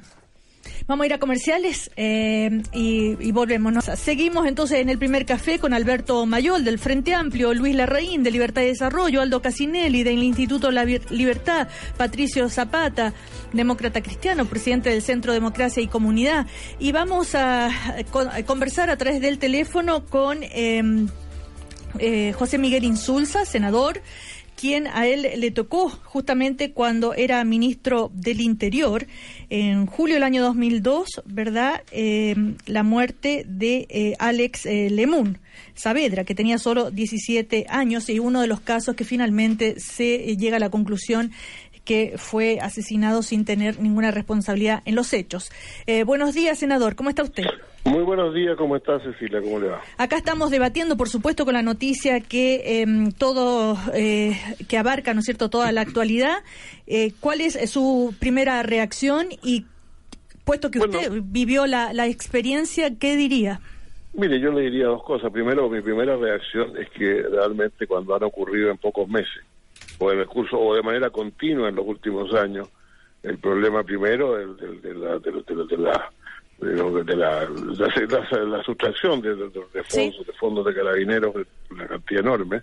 [0.87, 3.85] Vamos a ir a comerciales eh, y, y volvemos.
[3.96, 8.31] Seguimos entonces en el primer café con Alberto Mayol del Frente Amplio, Luis Larraín de
[8.31, 13.12] Libertad y Desarrollo, Aldo Casinelli del Instituto La Libertad, Patricio Zapata,
[13.53, 16.46] demócrata cristiano, presidente del Centro Democracia y Comunidad.
[16.79, 17.70] Y vamos a,
[18.11, 20.83] con- a conversar a través del teléfono con eh,
[21.98, 24.00] eh, José Miguel Insulza, senador
[24.56, 29.06] quien a él le tocó justamente cuando era ministro del Interior,
[29.50, 31.82] en julio del año 2002, ¿verdad?
[31.90, 32.34] Eh,
[32.66, 35.38] la muerte de eh, Alex eh, Lemun
[35.74, 40.36] Saavedra, que tenía solo 17 años y uno de los casos que finalmente se eh,
[40.36, 41.32] llega a la conclusión
[41.85, 45.51] que fue asesinado sin tener ninguna responsabilidad en los hechos.
[45.87, 46.94] Eh, buenos días, senador.
[46.94, 47.44] ¿Cómo está usted?
[47.85, 49.42] Muy buenos días, ¿cómo está Cecilia?
[49.42, 49.83] ¿Cómo le va?
[49.99, 54.33] Acá estamos debatiendo, por supuesto, con la noticia que em, todo, eh,
[54.68, 56.38] que abarca, ¿no es cierto?, toda la actualidad.
[56.87, 59.66] Eh, ¿Cuál es eh, su primera reacción y,
[60.47, 63.61] puesto que usted vivió la, la experiencia, qué diría?
[64.14, 65.31] Mire, yo le diría dos cosas.
[65.31, 69.44] Primero, mi primera reacción es que realmente cuando han ocurrido en pocos meses,
[69.98, 72.68] o el curso, o de manera continua en los últimos años,
[73.22, 74.46] el problema primero de,
[74.94, 75.64] la, de, de-
[77.04, 81.35] de la de, de sustracción de, de- de fondos, de fondos de carabineros,
[81.70, 82.62] una cantidad enorme.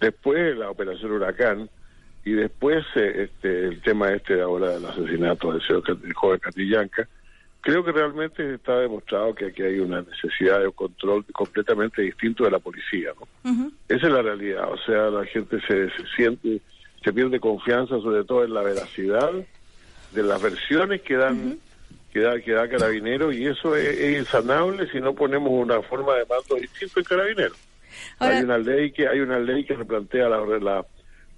[0.00, 1.68] Después la operación Huracán
[2.24, 6.38] y después eh, este, el tema este de ahora del asesinato del, señor del joven
[6.40, 7.08] Catrillanca,
[7.60, 12.44] creo que realmente está demostrado que aquí hay una necesidad de un control completamente distinto
[12.44, 13.26] de la policía, ¿no?
[13.88, 16.60] Esa es la realidad, o sea, la gente se, se siente,
[17.04, 19.30] se pierde confianza sobre todo en la veracidad
[20.12, 21.58] de las versiones que dan
[22.12, 26.14] que da, que da Carabinero y eso es, es insanable si no ponemos una forma
[26.14, 27.54] de mando distinto en Carabinero.
[28.18, 30.84] Ahora- hay una ley que hay una ley que replantea la la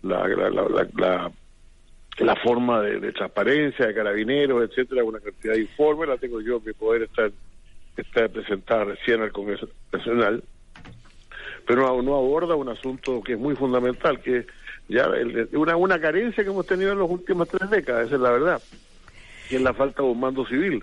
[0.03, 0.29] la,
[0.97, 1.33] la,
[2.21, 6.61] la, la- forma de, transparencia de carabineros, etcétera, una cantidad de informes, la tengo yo
[6.61, 7.31] mi poder estar,
[7.97, 10.43] estar presentada recién al Congreso Nacional,
[11.67, 14.47] pero no, no aborda un asunto que es muy fundamental, que
[14.89, 18.21] ya el- una, una carencia que hemos tenido en las últimas tres décadas, esa es
[18.21, 18.63] la verdad,
[19.49, 20.83] que es la falta de un mando civil,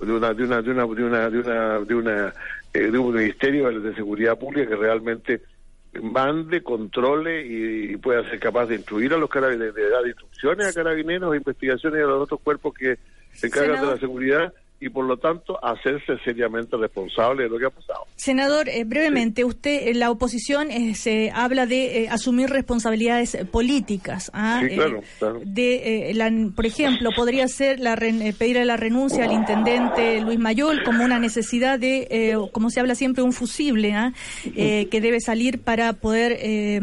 [0.00, 2.34] de una, de una, de una, de una, de una, de una,
[2.72, 5.42] eh, de un ministerio de seguridad pública que realmente
[6.00, 10.66] mande, controle y, y pueda ser capaz de instruir a los carabineros, de dar instrucciones
[10.66, 12.98] a carabineros, investigaciones y a los otros cuerpos que
[13.32, 17.66] se encargan de la seguridad y por lo tanto hacerse seriamente responsable de lo que
[17.66, 18.04] ha pasado.
[18.14, 24.30] Senador, eh, brevemente, usted, eh, la oposición eh, se habla de eh, asumir responsabilidades políticas.
[24.34, 24.60] ¿ah?
[24.62, 25.40] Sí, claro, claro.
[25.44, 31.04] de, la- por ejemplo, podría ser la pedirle la renuncia al intendente Luis Mayol como
[31.04, 34.12] una necesidad de, eh, como se habla siempre, un fusible ¿ah?
[34.54, 36.80] Eh, que debe salir para poder eh,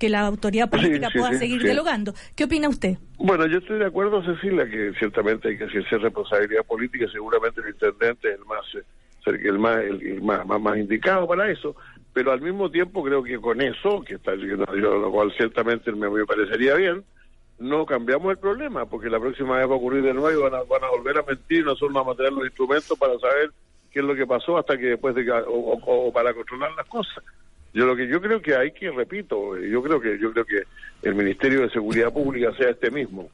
[0.00, 2.14] que la autoridad política Sí, sí, pueda sí, seguir dialogando.
[2.34, 2.96] ¿Qué opina usted?
[3.18, 7.06] Bueno, yo estoy de acuerdo, Cecilia, que ciertamente hay que ejercer responsabilidad política.
[7.12, 11.50] Seguramente el intendente es el más, eh, el más, el, más, más, más indicado para
[11.50, 11.76] eso.
[12.14, 16.24] Pero al mismo tiempo creo que con eso, que está, lo cual ciertamente me, me
[16.24, 17.04] parecería bien,
[17.58, 20.54] no cambiamos el problema, porque la próxima vez va a ocurrir de nuevo y van
[20.54, 23.50] a, van a volver a mentir nosotros vamos a tener los instrumentos para saber
[23.92, 27.22] qué es lo que pasó hasta que después de o- o para controlar las cosas.
[27.72, 30.62] Yo lo que yo creo que hay que, repito, yo creo que yo creo que
[31.02, 33.28] el Ministerio de Seguridad Pública sea este mismo,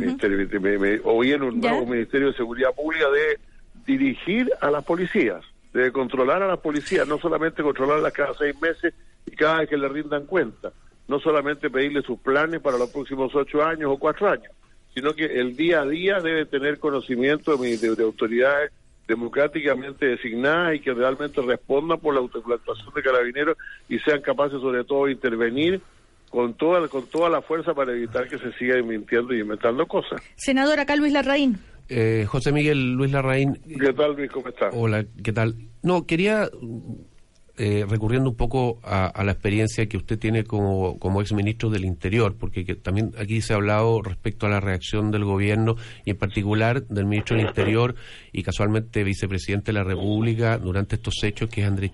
[0.00, 3.38] Ministerio- me- me- o bien un nuevo Ministerio de Seguridad Pública de
[3.86, 8.92] dirigir a las policías, de controlar a las policías, no solamente controlarlas cada seis meses
[9.26, 10.72] y cada vez que le rindan cuenta,
[11.06, 14.52] no solamente pedirle sus planes para los próximos ocho años o cuatro años,
[14.94, 18.72] sino que el día a día debe tener conocimiento de, de- de autoridades
[19.08, 23.56] democráticamente designadas y que realmente respondan por la auto- la actuación de carabineros
[23.88, 25.80] y sean capaces sobre todo de intervenir
[26.30, 30.20] con toda con toda la fuerza para evitar que se siga mintiendo y inventando cosas.
[30.36, 31.58] Senador, acá Luis Larraín.
[31.88, 33.58] Eh, José Miguel Luis Larraín.
[33.80, 34.30] ¿Qué tal, Luis?
[34.30, 34.74] ¿Cómo estás?
[34.76, 35.54] Hola, ¿qué tal?
[35.82, 36.50] No, quería,
[37.58, 42.36] eh, recurriendo un poco a, la experiencia que usted tiene como, como exministro del Interior,
[42.38, 46.16] porque que también aquí se ha hablado respecto a la reacción del gobierno y en
[46.16, 47.94] particular del ministro del Interior
[48.32, 51.90] y casualmente vicepresidente de la República durante estos hechos, que es Andrés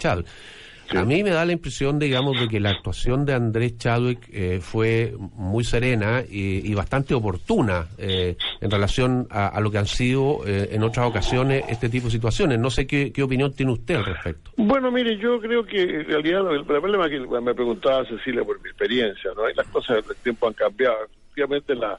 [0.90, 4.60] A mí me da la impresión, digamos, de que la actuación de Andrés Chadwick eh,
[4.60, 9.86] fue muy serena y, y bastante oportuna eh, en relación a, a lo que han
[9.86, 12.58] sido eh, en otras ocasiones este tipo de situaciones.
[12.58, 14.50] No sé qué, qué opinión tiene usted al respecto.
[14.56, 18.68] Bueno, mire, yo creo que en realidad el problema que me preguntaba Cecilia por mi
[18.68, 19.48] experiencia, ¿no?
[19.48, 20.96] Y las cosas del tiempo han cambiado.
[21.26, 21.98] Efectivamente, la,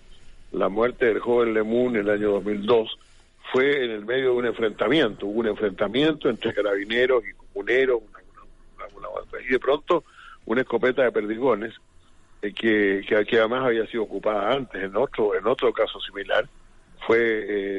[0.51, 2.97] la muerte del joven Lemun en el año 2002
[3.51, 5.27] fue en el medio de un enfrentamiento.
[5.27, 8.01] Hubo un enfrentamiento entre carabineros y comuneros,
[8.97, 10.03] una- y de pronto
[10.45, 11.73] una escopeta de perdigones
[12.41, 16.47] eh, que, que, que además había sido ocupada antes en otro en otro caso similar
[17.05, 17.17] fue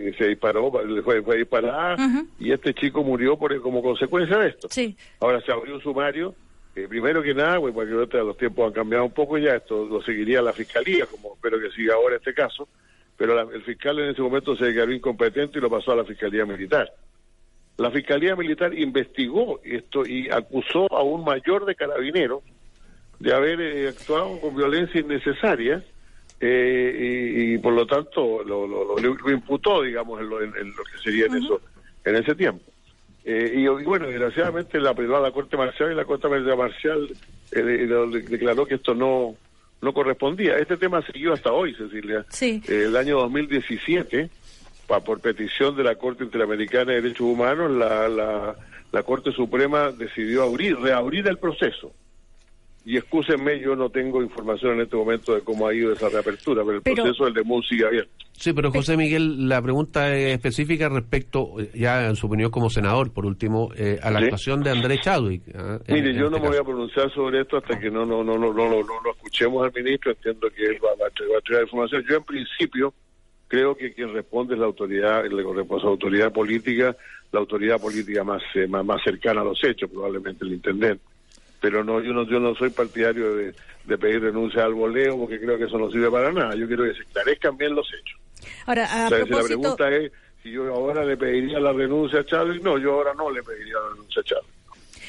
[0.08, 0.70] eh, se disparó
[1.04, 1.96] fue, fue disparada
[2.38, 4.68] y este chico murió por como consecuencia de esto.
[4.70, 4.96] Sí.
[5.20, 6.34] ahora se abrió un sumario
[6.76, 10.02] eh, primero que nada pues, porque los tiempos han cambiado un poco ya esto lo
[10.02, 12.68] seguiría la fiscalía como espero que siga ahora este caso
[13.16, 16.04] pero la- el fiscal en ese momento se declaró incompetente y lo pasó a la
[16.04, 16.92] fiscalía militar
[17.78, 22.42] la Fiscalía Militar investigó esto y acusó a un mayor de carabineros
[23.18, 25.82] de haber eh, actuado con violencia innecesaria
[26.40, 26.96] eh,
[27.48, 30.68] y, y por lo tanto lo, lo- lo- lo imputó, digamos, en lo, en- en
[30.70, 31.60] lo que sería en, eso,
[32.04, 32.62] en ese tiempo.
[33.24, 37.08] Eh, y, y bueno, desgraciadamente la la Corte Marcial y la Corte Marcial
[37.52, 39.34] eh, de- de- declaró que esto no
[39.82, 40.56] no correspondía.
[40.56, 42.24] Este tema siguió hasta hoy, Cecilia.
[42.30, 42.62] Sí.
[42.66, 44.30] Eh, el año 2017, pa-
[44.86, 48.56] por petición de la Corte Interamericana de Derechos Humanos, la, la,
[48.92, 51.92] la Corte Suprema decidió abrir, reabrir el proceso.
[52.84, 56.62] Y excúsenme, yo no tengo información en este momento de cómo ha ido esa reapertura,
[56.64, 58.12] pero el Pero- proceso del DEMUN sigue abierto.
[58.38, 62.68] Sí, pero José Miguel, la pregunta es específica respecto, eh, ya en su opinión como
[62.70, 64.24] senador, por último, eh, a la Sí.
[64.26, 65.42] actuación de Andrés Chadwick.
[65.56, 65.80] ¿ah?
[65.88, 68.22] Mire, en yo no este me voy a pronunciar sobre esto hasta que no no
[68.22, 70.12] no no no, no, no lo escuchemos al ministro.
[70.12, 72.04] Entiendo que él va, va a traer- va a traer información.
[72.08, 72.94] Yo en principio
[73.48, 76.96] creo que quien responde es la autoridad, le corresponde a la autoridad política,
[77.32, 81.04] la autoridad política más, eh, más más cercana a los hechos, probablemente el intendente.
[81.60, 83.54] pero no yo no yo no soy partidario de,
[83.84, 86.54] de pedir renuncia al voleo porque creo que eso no sirve para nada.
[86.54, 88.20] Yo quiero que se esclarezcan bien los hechos.
[88.66, 92.20] Ahora, a O sea, si la pregunta es si yo ahora le pediría la renuncia
[92.20, 94.55] a Chávez, no, yo ahora no le pediría la renuncia a Chávez.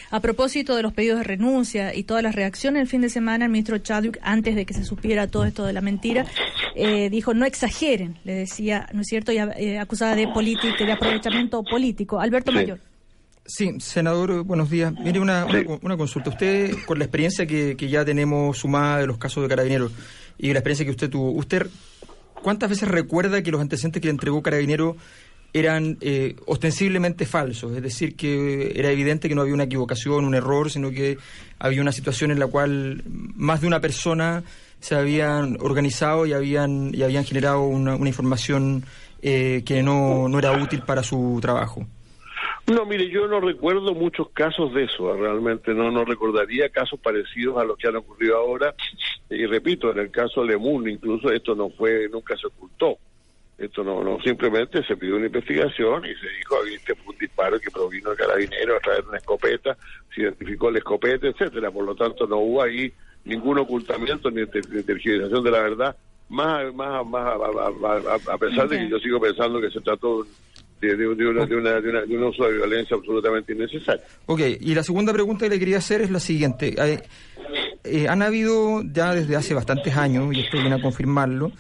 [0.10, 3.46] A propósito de los pedidos de renuncia y todas las reacciones el fin de semana,
[3.46, 6.26] el ministro Chadwick, antes de que se supiera todo esto de la mentira,
[6.76, 9.32] eh, dijo no exageren, le decía, ¿no es cierto?
[9.32, 12.20] Y eh, acusada de política, de aprovechamiento político.
[12.20, 12.80] Alberto Mayor.
[13.46, 14.94] Sí, senador, buenos días.
[14.94, 16.30] Mire, una, una, una consulta.
[16.30, 19.92] Usted, con la experiencia que, que ya tenemos sumada de los casos de Carabineros
[20.38, 21.68] y la experiencia que usted tuvo, ¿usted
[22.42, 24.96] cuántas veces recuerda que los antecedentes que le entregó Carabinero
[25.60, 27.76] eran eh, ostensiblemente falsos?
[27.76, 31.18] Es decir, que era evidente que no había una equivocación, un error, sino que
[31.60, 34.44] había una situación en la cual más de una persona
[34.80, 38.84] se habían organizado y habían, y habían generado una, información
[39.22, 41.86] eh, que no, no era útil para su trabajo.
[42.68, 47.58] No, mire, yo no recuerdo muchos casos de eso, realmente no no recordaría casos parecidos
[47.58, 48.76] a los que han ocurrido ahora.
[49.30, 52.98] Y repito, en el caso Lemun, incluso esto no fue, nunca se ocultó.
[53.58, 57.60] Esto no, no, simplemente se pidió una investigación y se dijo, este fue un disparo
[57.60, 59.76] que provino de carabinero a través de una escopeta,
[60.14, 61.72] se identificó la escopeta, etcétera.
[61.72, 62.94] Por lo tanto, no hubo ahí
[63.26, 65.96] ningún ocultamiento ni ter- ni tergiversación de la verdad,
[66.30, 70.26] más, más, más a, a- a- pesar de que yo sigo pensando que se trató
[70.80, 74.04] de, de- de una, de, una, de, una- de un uso de violencia absolutamente innecesario.
[74.28, 76.76] Ok, y la segunda pregunta que le quería hacer es la siguiente.
[76.78, 77.02] Eh,
[77.84, 81.52] eh, han habido ya desde hace bastantes años, y esto viene a confirmarlo,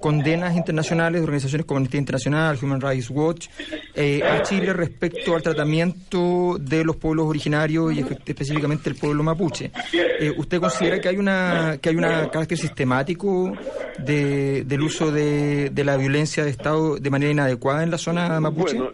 [0.00, 3.48] condenas internacionales de organizaciones como Amnistía Internacional, Human Rights Watch,
[3.94, 9.22] eh, a Chile respecto al tratamiento de los pueblos originarios y espe- específicamente el pueblo
[9.22, 9.70] mapuche.
[9.92, 13.52] Eh, ¿Usted considera que hay una que hay una carácter sistemático
[13.98, 18.40] de, del uso de, de la violencia de Estado de manera inadecuada en la zona
[18.40, 18.76] mapuche?
[18.76, 18.92] Bueno,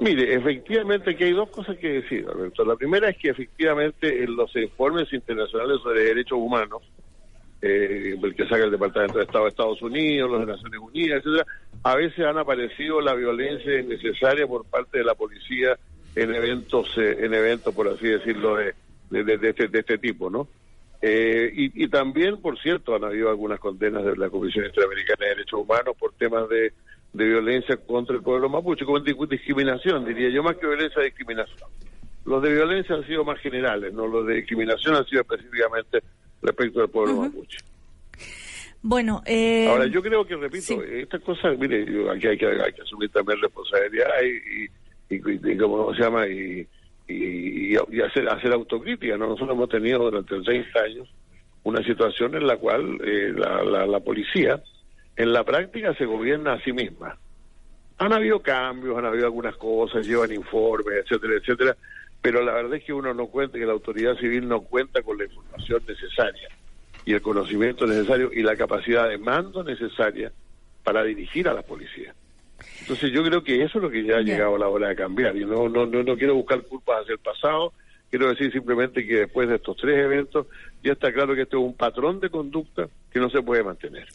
[0.00, 2.64] mire, efectivamente que hay dos cosas que decir, Alberto.
[2.64, 6.82] La primera es que efectivamente en los informes internacionales sobre derechos humanos,
[7.62, 11.18] eh, el que saca el Departamento de Estado de Estados Unidos, los de Naciones Unidas,
[11.18, 11.46] etcétera,
[11.82, 15.78] a veces han aparecido la violencia innecesaria por parte de la policía
[16.14, 18.74] en eventos, eh, en eventos por así decirlo, de,
[19.10, 20.48] este, este tipo, ¿no?
[21.00, 25.60] Eh, y, también, por cierto, han habido algunas condenas de la Comisión Interamericana de Derechos
[25.60, 26.72] Humanos por temas de,
[27.12, 31.68] violencia contra el pueblo mapuche, como di- discriminación, diría yo, más que violencia, discriminación.
[32.24, 36.00] Los de violencia han sido más generales, no los de discriminación han sido específicamente
[36.42, 37.58] respecto al pueblo mapuche.
[38.80, 42.72] Bueno, eh, Ahora, yo creo que, repito, estas cosas, mire, yo- aquí hay que, hay
[42.72, 44.64] que asumir también responsabilidad y,
[45.14, 46.26] y, y- y ¿cómo se llama?
[46.28, 46.66] Y,
[47.08, 49.28] y, y hacer, hacer autocrítica, ¿no?
[49.28, 51.08] Nosotros hemos tenido durante 30 años
[51.64, 54.62] una situación en la cual eh, la, la, la policía
[55.16, 57.18] en la práctica se gobierna a sí misma.
[57.98, 61.76] Han habido cambios, han habido algunas cosas, llevan informes, etcétera, etcétera,
[62.20, 65.18] pero la verdad es que uno no cuenta, que la autoridad civil no cuenta con
[65.18, 66.48] la información necesaria
[67.04, 70.32] y el conocimiento necesario y la capacidad de mando necesaria
[70.82, 72.14] para dirigir a la policía.
[72.80, 75.36] Entonces yo creo que eso es lo que ya ha llegado la hora de cambiar
[75.36, 77.72] y no, no, no, no quiero buscar culpas hacia el pasado,
[78.10, 80.46] quiero decir simplemente que después de estos tres eventos
[80.82, 84.08] ya está claro que esto es un patrón de conducta que no se puede mantener.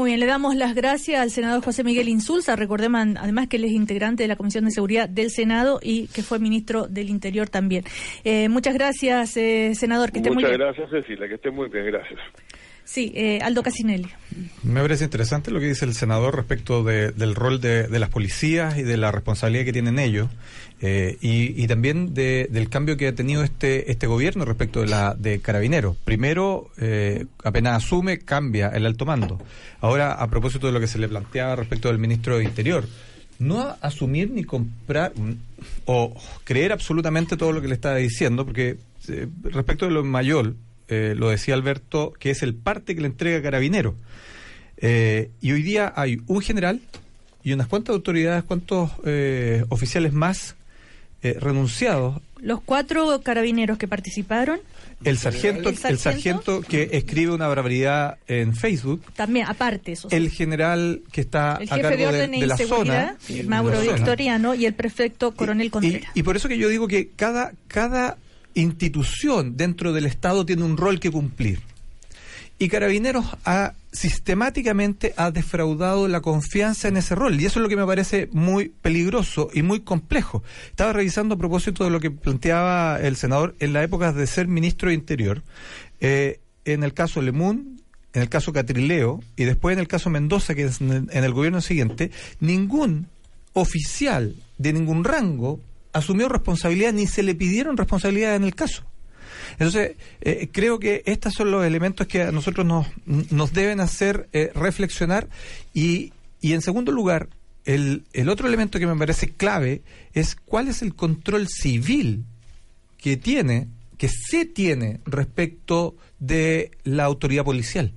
[0.00, 2.56] Muy bien, le damos las gracias al senador José Miguel Insulza.
[2.56, 6.22] Recordemos además que él es integrante de la Comisión de Seguridad del Senado y que
[6.22, 7.84] fue ministro del Interior también.
[8.24, 10.10] Eh, muchas gracias, eh, senador.
[10.10, 10.60] Que esté muy Muchas bien.
[10.62, 12.18] gracias Cecilia, que esté muy bien, gracias.
[12.82, 14.08] Sí, eh, Aldo Casinelli.
[14.62, 18.08] Me parece interesante lo que dice el senador respecto de- del rol de, de las
[18.08, 20.28] policías y de la responsabilidad que tienen ellos
[20.82, 24.86] eh, y, y también de- del cambio que ha tenido este este gobierno respecto de
[24.86, 25.96] la de carabineros.
[26.04, 29.38] Primero, eh, apenas asume, cambia el alto mando.
[29.80, 32.86] Ahora, a propósito de lo que se le planteaba respecto del ministro de Interior,
[33.38, 35.32] no asumir ni comprar mm,
[35.86, 36.14] o
[36.44, 38.76] creer absolutamente todo lo que le estaba diciendo, porque
[39.08, 40.54] eh, respecto de lo mayor,
[40.88, 43.94] eh, lo decía Alberto, que es el parte que le entrega Carabinero.
[44.78, 46.80] Eh, y hoy día hay un general
[47.42, 48.90] y unas cuantas autoridades, cuantos
[49.70, 50.56] oficiales más
[51.22, 52.20] eh, renunciados.
[52.40, 54.60] Los cuatro carabineros que participaron,
[55.04, 56.02] El sargento, ¿El el sargento?
[56.02, 59.02] sargento que escribe una barbaridad en Facebook.
[59.14, 60.08] también, aparte, eso.
[60.10, 63.42] El general que está el a jefe cargo de orden de, y la seguridad, zona.
[63.48, 63.96] Mauro de la zona.
[63.96, 66.10] Victoriano, y el prefecto coronel Y, Contreras.
[66.14, 68.16] y por eso que yo digo que cada, cada
[68.54, 71.60] institución dentro del Estado tiene un rol que cumplir.
[72.60, 77.40] Y Carabineros ha sistemáticamente ha defraudado la confianza en ese rol.
[77.40, 80.42] Y eso es lo que me parece muy peligroso y muy complejo.
[80.68, 84.46] Estaba revisando a propósito de lo que planteaba el senador en la época de ser
[84.46, 85.42] ministro de Interior.
[86.00, 87.80] eh, en el caso Lemun,
[88.12, 91.62] en el caso Catrileo y después en el caso Mendoza, que es en el, gobierno
[91.62, 93.06] siguiente, ningún
[93.54, 95.58] oficial de ningún rango
[95.94, 98.84] asumió responsabilidad ni se le pidieron responsabilidad en el caso.
[99.52, 102.86] Entonces, eh, creo que estos son los elementos que a nosotros nos,
[103.30, 105.28] nos deben hacer eh, reflexionar
[105.74, 107.28] y, y, en segundo lugar,
[107.64, 109.82] el, el otro elemento que me parece clave
[110.14, 112.24] es cuál es el control civil
[112.98, 117.92] que tiene, que se tiene respecto de la autoridad policial.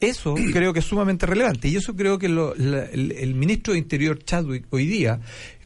[0.00, 3.72] Eso creo que es sumamente relevante y eso creo que lo, la, el, el, ministro
[3.72, 5.20] de Interior Chadwick hoy día,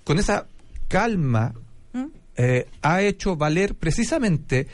[0.05, 0.47] con esa
[0.89, 1.55] calma,
[1.93, 2.07] ¿Mm?
[2.37, 4.67] eh, ha hecho valer precisamente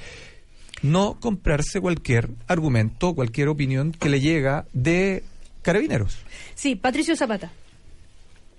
[0.83, 5.25] no comprarse cualquier argumento, cualquier opinión que le llega de
[5.63, 6.19] carabineros.
[6.55, 7.51] Sí, Patricio Zapata.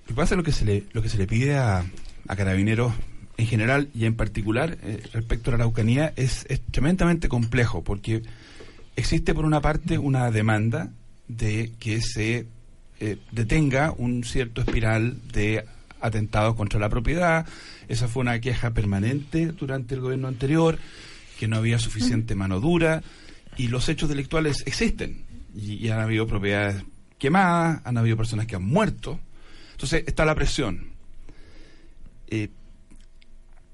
[0.03, 1.85] Lo que pasa es lo que se le, lo que se le pide a,
[2.27, 2.93] a carabineros
[3.37, 8.23] en general y en particular eh, respecto a la Araucanía es, es tremendamente complejo porque
[8.95, 10.91] existe por una parte una demanda
[11.27, 12.47] de que se
[12.99, 15.65] eh, detenga un cierto espiral de
[16.01, 17.45] atentados contra la propiedad.
[17.87, 20.79] Esa fue una queja permanente durante el gobierno anterior,
[21.37, 23.03] que no había suficiente mano dura,
[23.57, 25.25] y los hechos delictuales existen.
[25.55, 26.83] Y, han habido propiedades
[27.17, 29.19] quemadas, han habido personas que han muerto.
[29.71, 30.91] Entonces está la presión.
[32.27, 32.49] Eh,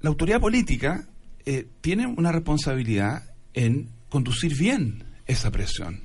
[0.00, 1.06] la autoridad política
[1.44, 6.00] eh, tiene una responsabilidad en conducir bien esa presión.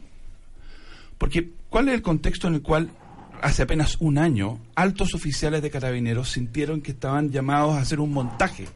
[1.17, 2.91] Porque, ¿cuál es el contexto en el cual
[3.41, 8.11] hace apenas un año altos oficiales de carabineros sintieron que estaban llamados a hacer un
[8.11, 8.67] montaje?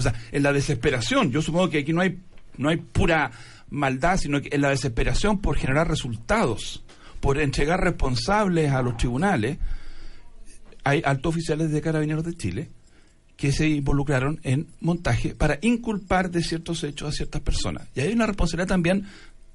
[0.00, 2.18] O sea, en la desesperación, yo supongo que aquí no hay,
[2.56, 3.30] no hay pura
[3.68, 6.82] maldad, sino que en la desesperación por generar resultados,
[7.20, 9.58] por entregar responsables a los tribunales,
[10.84, 12.68] hay altos oficiales de carabineros de Chile
[13.36, 17.86] que se involucraron en montaje para inculpar de ciertos hechos a ciertas personas.
[17.94, 19.06] Y hay una responsabilidad también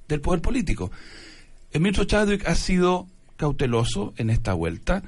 [0.08, 0.90] del poder político.
[1.72, 5.02] El ministro Chadwick ha sido cauteloso en esta vuelta,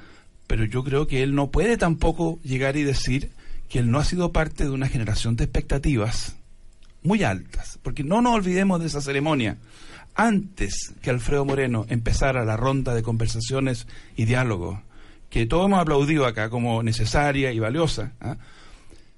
[0.49, 3.31] pero yo creo que él no puede tampoco llegar y decir
[3.69, 6.37] que él no ha sido parte de una generación de expectativas
[7.03, 9.59] muy altas, porque no nos olvidemos de esa ceremonia.
[10.15, 14.81] Antes que Alfredo Moreno empezara la ronda de conversaciones y diálogos,
[15.31, 18.35] que todos hemos aplaudido acá como necesaria y valiosa, ¿eh?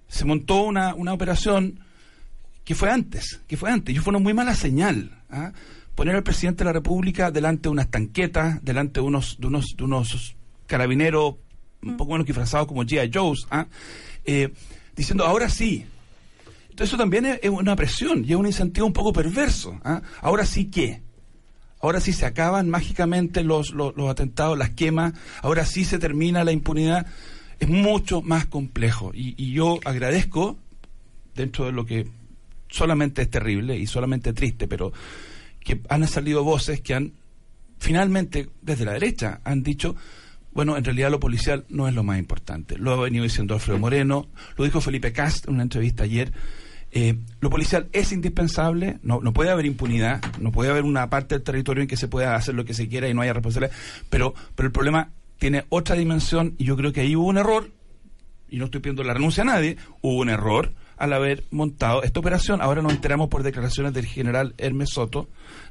[0.09, 1.81] se montó una, una operación
[2.65, 5.23] que fue antes, que fue antes, y fue una muy mala señal.
[5.31, 5.53] ¿ah?
[5.95, 9.67] Poner al presidente de la República delante de unas tanquetas, delante de unos, de unos,
[9.77, 10.37] de unos
[10.67, 11.37] carabineros
[11.83, 13.11] un poco menos disfrazados como G.I.
[13.13, 13.67] Joe's, ¿ah?
[14.25, 14.53] Eh,
[14.97, 15.87] diciendo ahora sí.
[16.71, 19.79] Entonces eso también es, una presión y es un incentivo un poco perverso.
[19.85, 20.03] ¿ah?
[20.21, 21.03] Ahora sí qué.
[21.81, 26.45] Ahora sí se acaban mágicamente los, los, los atentados, las quemas, ahora sí se termina
[26.45, 27.07] la impunidad.
[27.59, 29.13] Es mucho más complejo.
[29.15, 30.59] Y, y yo agradezco,
[31.35, 32.07] dentro de lo que
[32.69, 34.93] solamente es terrible y solamente triste, pero
[35.61, 37.13] que han salido voces que han
[37.81, 39.97] finalmente desde la derecha han dicho
[40.53, 42.77] bueno, en realidad lo policial no es lo más importante.
[42.77, 46.33] Lo ha venido diciendo Alfredo Moreno, lo dijo Felipe Cast en una entrevista ayer.
[46.93, 51.37] Eh, lo policial es indispensable, no, no puede haber impunidad, no puede haber una parte
[51.37, 53.77] del territorio en que se pueda hacer lo que se quiera y no haya responsabilidad,
[54.09, 57.71] pero, pero el problema tiene otra dimensión y yo creo que ahí hubo un error,
[58.49, 62.21] y no estoy pidiendo la renuncia a nadie, hubo un error al haber montado esta
[62.21, 62.61] operación.
[62.61, 65.29] Ahora nos enteramos por declaraciones del general Hermes Soto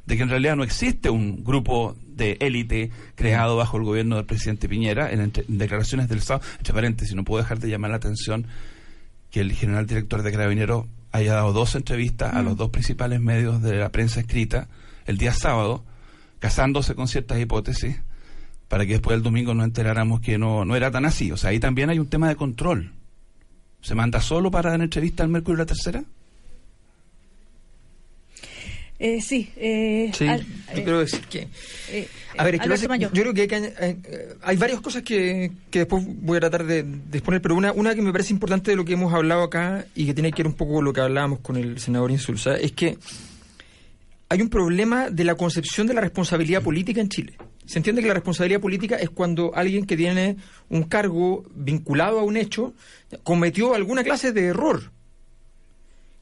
[0.08, 4.26] de que en realidad no existe un grupo de élite creado bajo el gobierno del
[4.26, 5.12] presidente Piñera.
[5.12, 8.48] En, entre, en declaraciones del Estado, entre paréntesis, no puedo dejar de llamar la atención
[9.30, 12.38] que el general director de Carabineros haya dado dos entrevistas mm.
[12.38, 14.68] a los dos principales medios de la prensa escrita
[15.06, 15.86] el día sábado,
[16.40, 18.02] casándose con ciertas hipótesis,
[18.68, 21.32] para que después el domingo nos enteráramos que no, no era tan así.
[21.32, 22.94] O sea, ahí también hay un tema de control.
[23.82, 26.04] ¿Se manda solo para dar entrevista al Mercurio la Tercera?
[29.02, 31.48] Eh, sí, eh, sí al, yo creo que, que
[31.90, 32.08] eh,
[32.38, 35.80] a ver, es que hace, yo creo que hay, que, hay varias cosas que, que,
[35.80, 38.76] después voy a tratar de, de, exponer, pero una, una que me parece importante de
[38.76, 41.00] lo que hemos hablado acá y que tiene que ver un poco con lo que
[41.00, 42.98] hablábamos con el senador Insulza, es que
[44.28, 47.38] hay un problema de la concepción de la responsabilidad política en Chile.
[47.70, 50.38] Se entiende que la responsabilidad política es cuando alguien que tiene
[50.70, 52.74] un cargo vinculado a un hecho
[53.22, 54.92] cometió alguna clase de error,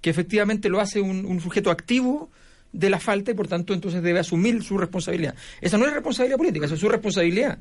[0.02, 2.30] que efectivamente lo hace un, sujeto activo
[2.74, 5.36] de la falta y por tanto entonces debe asumir su responsabilidad.
[5.62, 7.60] Esa no es responsabilidad política, esa es su responsabilidad.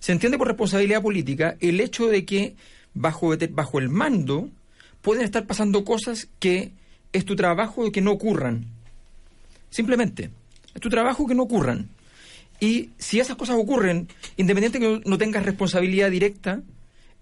[0.00, 2.56] Se entiende por responsabilidad política el hecho de que
[2.92, 4.50] bajo, bajo el mando
[5.00, 6.72] pueden estar pasando cosas que
[7.12, 8.66] es tu trabajo que no ocurran.
[9.70, 10.30] Simplemente,
[10.74, 11.94] es tu trabajo que no ocurran.
[12.60, 16.62] Y si esas cosas ocurren, independiente que no tengas responsabilidad directa,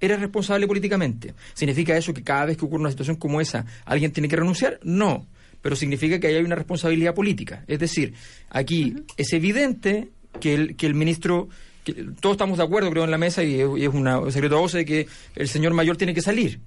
[0.01, 1.35] eres responsable políticamente.
[1.55, 4.81] ¿Significa eso que cada vez que ocurre una situación como esa, alguien tiene que renunciar?
[4.83, 5.27] No
[5.65, 7.65] pero significa que hay una responsabilidad política.
[7.67, 8.13] Es decir,
[8.51, 9.05] aquí uh -huh.
[9.17, 11.49] es evidente que el, que el ministro,
[11.85, 14.59] que todos estamos de acuerdo, creo, en la mesa, y es, y es una secreto
[14.59, 16.61] a voces de que el señor mayor tiene que salir.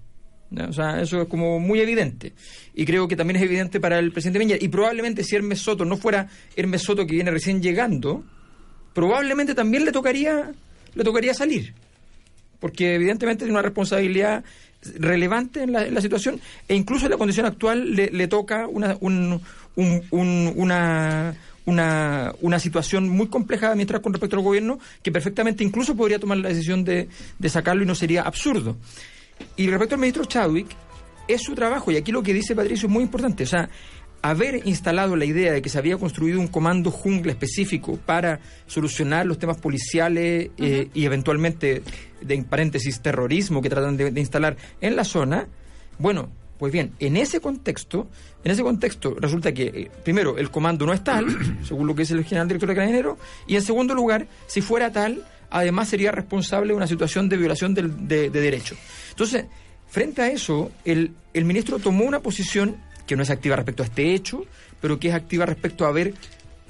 [0.68, 2.34] O sea, eso es como muy evidente.
[2.74, 4.63] Y creo que también es evidente para el presidente Piñera.
[4.65, 8.24] Y probablemente si Hermes Soto no fuera Hermes Soto que viene recién llegando,
[8.98, 10.52] probablemente también le tocaría,
[10.95, 11.72] le tocaría salir.
[12.60, 14.43] Porque evidentemente tiene una responsabilidad
[14.98, 19.39] relevante en la, situación e incluso en la condición actual le, toca una, un,
[19.76, 21.36] una,
[21.66, 26.39] una, una, situación muy compleja mientras con respecto al gobierno que perfectamente incluso podría tomar
[26.39, 28.78] la decisión de, de sacarlo y no sería absurdo.
[29.58, 30.70] Y respecto al ministro Chadwick,
[31.28, 33.43] es su trabajo, y aquí lo que dice Patricio es muy importante.
[33.43, 33.70] O sea,
[34.22, 39.26] haber instalado la idea de que se había construido un comando jungla específico para solucionar
[39.26, 41.84] los temas policiales eh, y eventualmente,
[42.22, 45.47] de, en paréntesis, terrorismo que tratan de, instalar en la zona,
[45.99, 48.07] bueno, pues bien, en ese contexto,
[48.43, 51.26] en ese contexto resulta que, eh, primero, el comando no es tal,
[51.63, 54.91] según lo que dice el general director de Carabineros, y en segundo lugar, si fuera
[54.91, 58.78] tal, además sería responsable de una situación de violación de, de, derechos.
[59.11, 59.45] Entonces,
[59.88, 62.76] frente a eso, el, el ministro tomó una posición
[63.08, 64.45] que no es activa respecto a este hecho,
[64.80, 66.14] pero que es activa respecto a haber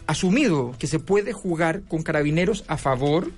[0.05, 3.31] asumido que se puede jugar con carabineros a favor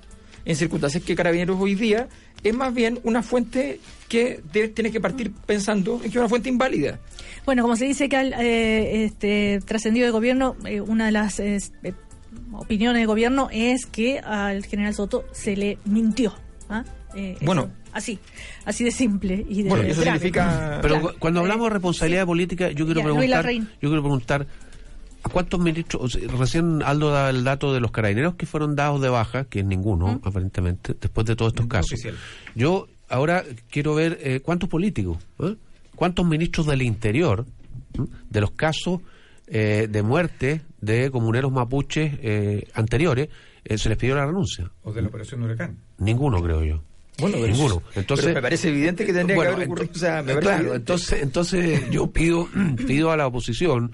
[0.45, 2.07] en circunstancias que carabineros hoy día
[2.43, 6.49] es más bien una fuente que tiene que partir pensando en que es una fuente
[6.49, 6.99] inválida.
[7.45, 11.39] Bueno, como se dice que al eh, este, trascendido de gobierno, eh, una de las
[11.39, 11.59] eh,
[12.53, 16.33] opiniones de gobierno es que al general Soto se le mintió.
[16.69, 16.83] ¿ah?
[17.15, 17.71] Eh, bueno.
[17.91, 18.19] Así,
[18.65, 20.79] así de simple y de Bueno, eso significa...
[20.81, 23.51] Pero cuando hablamos de responsabilidad política, yo quiero preguntar...
[23.51, 24.47] Yo quiero preguntar...
[25.21, 26.17] ¿A cuántos ministros?
[26.37, 29.65] recién Aldo da el dato de los carabineros que fueron dados de baja, que es
[29.65, 31.99] ninguno, aparentemente, después de todos estos casos.
[32.55, 35.57] Yo ahora quiero ver eh, cuántos políticos, ¿eh?
[35.95, 37.45] cuántos ministros del interior,
[38.29, 39.01] de los casos
[39.45, 42.13] de muerte de comuneros mapuches
[42.73, 43.27] anteriores,
[43.75, 44.71] se les pidió la renuncia.
[44.83, 45.79] ¿O de la operación Huracán?
[45.97, 46.81] Ninguno, creo yo.
[47.19, 47.81] Bueno, ninguno.
[47.95, 50.39] Entonces, me parece evidente que tendría que haber ocurrido.
[50.39, 52.47] claro, entonces, entonces yo pido,
[52.87, 53.91] pido a la oposición,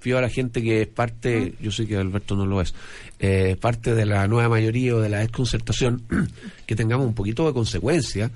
[0.00, 2.74] pido a la gente que es parte, yo sé que Alberto no lo es,
[3.18, 6.02] eh, parte de la nueva mayoría o de la desconcertación,
[6.66, 8.30] que tengamos un poquito de consecuencia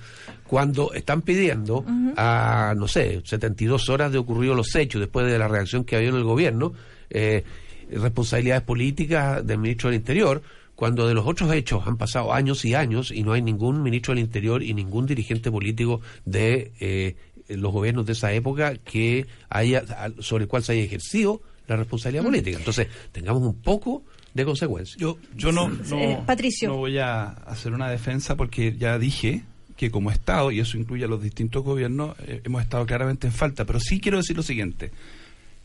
[0.46, 1.84] cuando están pidiendo
[2.16, 6.10] a, no sé, 72 horas de ocurrido los hechos después de la reacción que había
[6.10, 6.74] en el gobierno,
[7.08, 7.42] eh,
[7.90, 10.42] responsabilidades políticas del ministro del Interior
[10.82, 14.14] cuando de los otros hechos han pasado años y años y no hay ningún ministro
[14.14, 17.14] del Interior y ningún dirigente político de eh,
[17.50, 19.84] los gobiernos de esa época que haya
[20.18, 22.26] sobre el cual se haya ejercido la responsabilidad mm.
[22.26, 22.58] política.
[22.58, 24.02] Entonces, tengamos un poco
[24.34, 24.96] de consecuencia.
[24.98, 26.70] Yo, yo no, no, Patricio.
[26.70, 29.44] no voy a hacer una defensa porque ya dije
[29.76, 33.32] que como Estado, y eso incluye a los distintos gobiernos, eh, hemos estado claramente en
[33.32, 33.64] falta.
[33.64, 34.90] Pero sí quiero decir lo siguiente,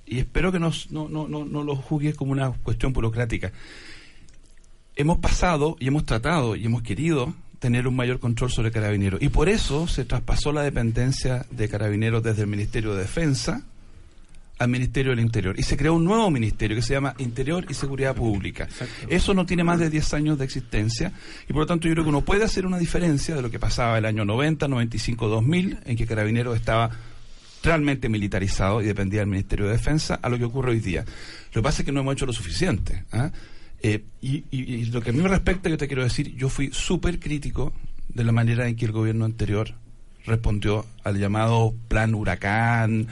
[0.05, 3.51] y espero que no, no, no, no lo juzgues como una cuestión burocrática
[4.97, 9.21] hemos pasado y hemos tratado y hemos querido tener un mayor control sobre carabineros.
[9.21, 13.63] Y por eso se traspasó la dependencia de carabineros desde el Ministerio de Defensa
[14.59, 15.57] al Ministerio del Interior.
[15.59, 18.67] Y se creó un nuevo ministerio que se llama Interior y Seguridad Pública.
[19.07, 21.11] Eso no tiene más de 10 años de existencia
[21.47, 23.59] y por lo tanto yo creo que uno puede hacer una diferencia de lo que
[23.59, 26.89] pasaba el año 90, 95, 2000, en que Carabineros estaba
[27.63, 31.05] realmente militarizado y dependía del Ministerio de Defensa, a lo que ocurre hoy día.
[31.53, 33.03] Lo que pasa es que no hemos hecho lo suficiente.
[33.11, 33.31] ¿ah?
[33.81, 37.19] Eh, y, lo que a mí me respecta, yo te quiero decir, yo fui súper
[37.19, 37.73] crítico
[38.09, 39.73] de la manera en que el gobierno anterior
[40.25, 43.07] respondió al llamado plan huracán.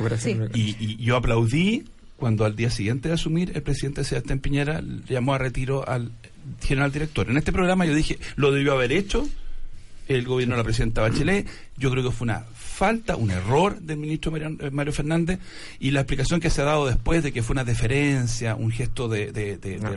[0.54, 1.86] Y, yo aplaudí
[2.18, 6.12] cuando al día siguiente de asumir el presidente Sebastián Piñera llamó a retiro al
[6.62, 7.30] general director.
[7.30, 9.28] En este programa yo dije, lo debió haber hecho
[10.08, 11.48] el gobierno de la presidenta Bachelet.
[11.78, 12.46] Yo creo que fue una
[12.76, 15.40] falta, un error del ministro eh, Mario Fernández
[15.80, 19.08] y la explicación que se ha dado después de que fue una deferencia, un gesto
[19.08, 19.32] de,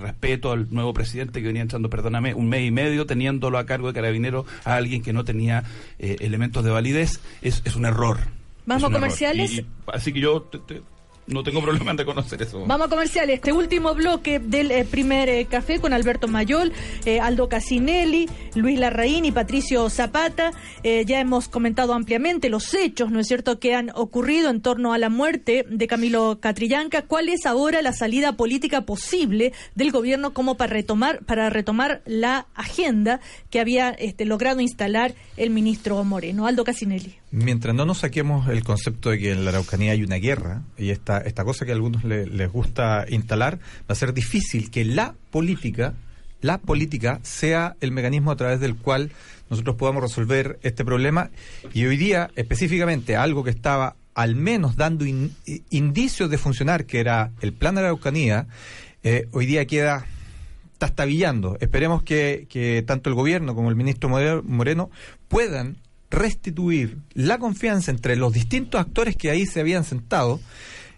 [0.00, 3.88] respeto al nuevo presidente que venía entrando, perdóname, un mes y medio teniéndolo a cargo
[3.88, 5.64] de carabinero a alguien que no tenía
[5.98, 8.18] eh, elementos de validez, es, un error.
[8.66, 9.62] Vamos a comerciales.
[9.86, 10.48] así que yo
[11.28, 12.64] no tengo problema en reconocer eso.
[12.66, 13.36] Vamos a comerciales.
[13.36, 16.72] Este último bloque del eh, primer eh, café con Alberto Mayol,
[17.04, 20.52] eh, Aldo Casinelli, Luis Larraín y Patricio Zapata.
[20.82, 24.98] ya hemos comentado ampliamente los hechos, ¿no es cierto?, que han ocurrido en torno a
[24.98, 27.02] la muerte de Camilo Catrillanca.
[27.02, 32.46] ¿Cuál es ahora la salida política posible del gobierno como para retomar, para retomar la
[32.54, 33.20] agenda
[33.50, 36.46] que había este, logrado instalar el ministro Moreno?
[36.46, 37.16] Aldo Casinelli.
[37.30, 40.90] Mientras no nos saquemos el concepto de que en la Araucanía hay una guerra y
[40.90, 45.14] esta, esta cosa que a algunos les gusta instalar, va a ser difícil que la
[45.30, 45.92] política,
[46.40, 49.10] la política sea el mecanismo a través del cual
[49.50, 51.30] nosotros podamos resolver este problema.
[51.74, 55.04] Y hoy día, específicamente, algo que estaba al menos dando
[55.70, 58.46] indicios de funcionar, que era el plan de Araucanía,
[59.02, 60.06] eh, hoy día queda
[60.78, 61.58] tastabillando.
[61.60, 64.90] Esperemos que, que tanto el gobierno como el ministro Moreno
[65.28, 65.76] puedan
[66.10, 70.40] restituir la confianza entre los distintos actores que ahí se habían sentado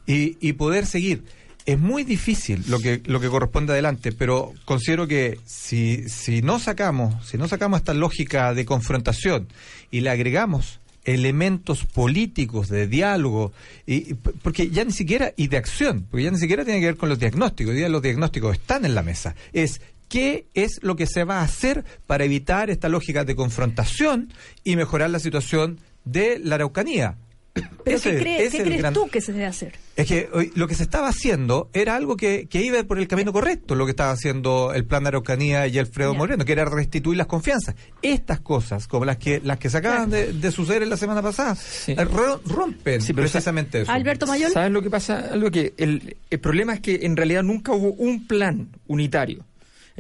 [0.07, 1.25] y, y poder seguir.
[1.67, 6.59] Es muy difícil lo que, lo que corresponde adelante, pero considero que si, si no
[6.59, 9.49] sacamos, si no sacamos esta lógica de confrontación
[9.91, 13.53] y le agregamos elementos políticos de diálogo
[13.87, 16.97] y, porque ya ni siquiera y de acción porque ya ni siquiera tiene que ver
[16.99, 19.81] con los diagnósticos día los diagnósticos están en la mesa es
[20.11, 24.31] qué es lo que se va a hacer para evitar esta lógica de confrontación
[24.65, 27.17] y mejorar la situación de la Araucanía
[27.85, 29.75] ¿Pero Ese- qué, cree- ese qué crees gran- tú que se debe hacer?
[29.97, 33.07] es que hoy lo que se estaba haciendo era algo que, que iba por el
[33.09, 36.19] camino correcto, lo que estaba haciendo el plan de Araucanía y Alfredo Ya.
[36.19, 37.75] Moreno, que era restituir las confianzas.
[38.01, 41.21] Estas cosas, como las que las que se acaban de, de suceder en la semana
[41.23, 41.57] pasada,
[41.89, 43.91] eh, ro- rompen Sí, precisamente eso.
[43.93, 44.53] Alberto Mayol.
[44.53, 45.19] ¿Sabes lo que pasa?
[45.33, 49.45] Algo que el, el problema es que en realidad nunca hubo un plan unitario.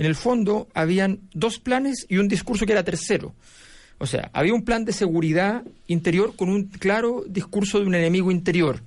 [0.00, 3.34] En el fondo habían dos planes y un discurso que era tercero.
[3.98, 8.30] O sea, había un plan de seguridad interior con un claro discurso de un enemigo
[8.30, 8.80] interior,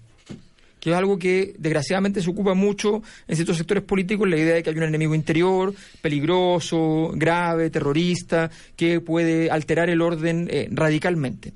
[0.80, 4.64] que es algo que desgraciadamente se ocupa mucho en ciertos sectores políticos, la idea de
[4.64, 11.53] que hay un enemigo interior peligroso, grave, terrorista, que puede alterar el orden eh, radicalmente.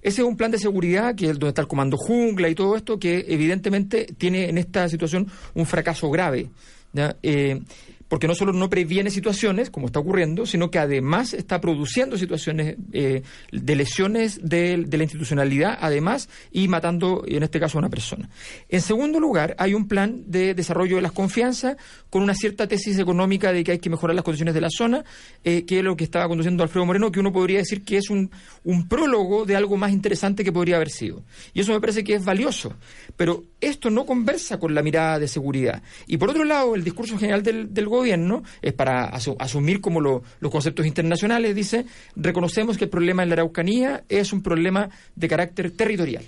[0.00, 2.74] Ese es un plan de seguridad que es donde está el comando jungla y todo
[2.74, 6.48] esto que evidentemente tiene en esta situación un fracaso grave.
[6.94, 7.14] ¿ya?
[7.22, 7.60] Eh,
[8.08, 12.76] porque no solo no previene situaciones, como está ocurriendo, sino que además está produciendo situaciones
[12.92, 18.28] eh, de lesiones de, la institucionalidad, además, y matando, en este caso, a una persona.
[18.68, 21.76] En segundo lugar, hay un plan de desarrollo de las confianzas
[22.10, 25.04] con una cierta tesis económica de que hay que mejorar las condiciones de la zona,
[25.44, 28.10] eh, que es lo que estaba conduciendo Alfredo Moreno, que uno podría decir que es
[28.10, 28.30] un,
[28.64, 31.24] un prólogo de algo más interesante que podría haber sido.
[31.52, 32.74] Y eso me parece que es valioso.
[33.16, 35.82] Pero esto no conversa con la mirada de seguridad.
[36.06, 40.00] Y por otro lado, el discurso general del, del gobierno es para asu- asumir como
[40.00, 41.86] lo- los conceptos internacionales, dice,
[42.16, 46.24] reconocemos que el problema en la Araucanía es un problema de carácter territorial.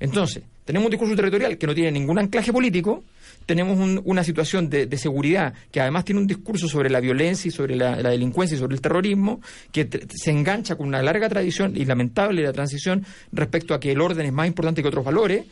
[0.00, 3.02] Entonces, tenemos un discurso territorial que no tiene ningún anclaje político,
[3.46, 7.48] tenemos un- una situación de, de seguridad que además tiene un discurso sobre la violencia
[7.48, 9.40] y sobre la, la delincuencia y sobre el terrorismo,
[9.72, 14.00] que se engancha con una larga tradición y lamentable la transición respecto a que el
[14.00, 15.46] orden es más importante que otros valores.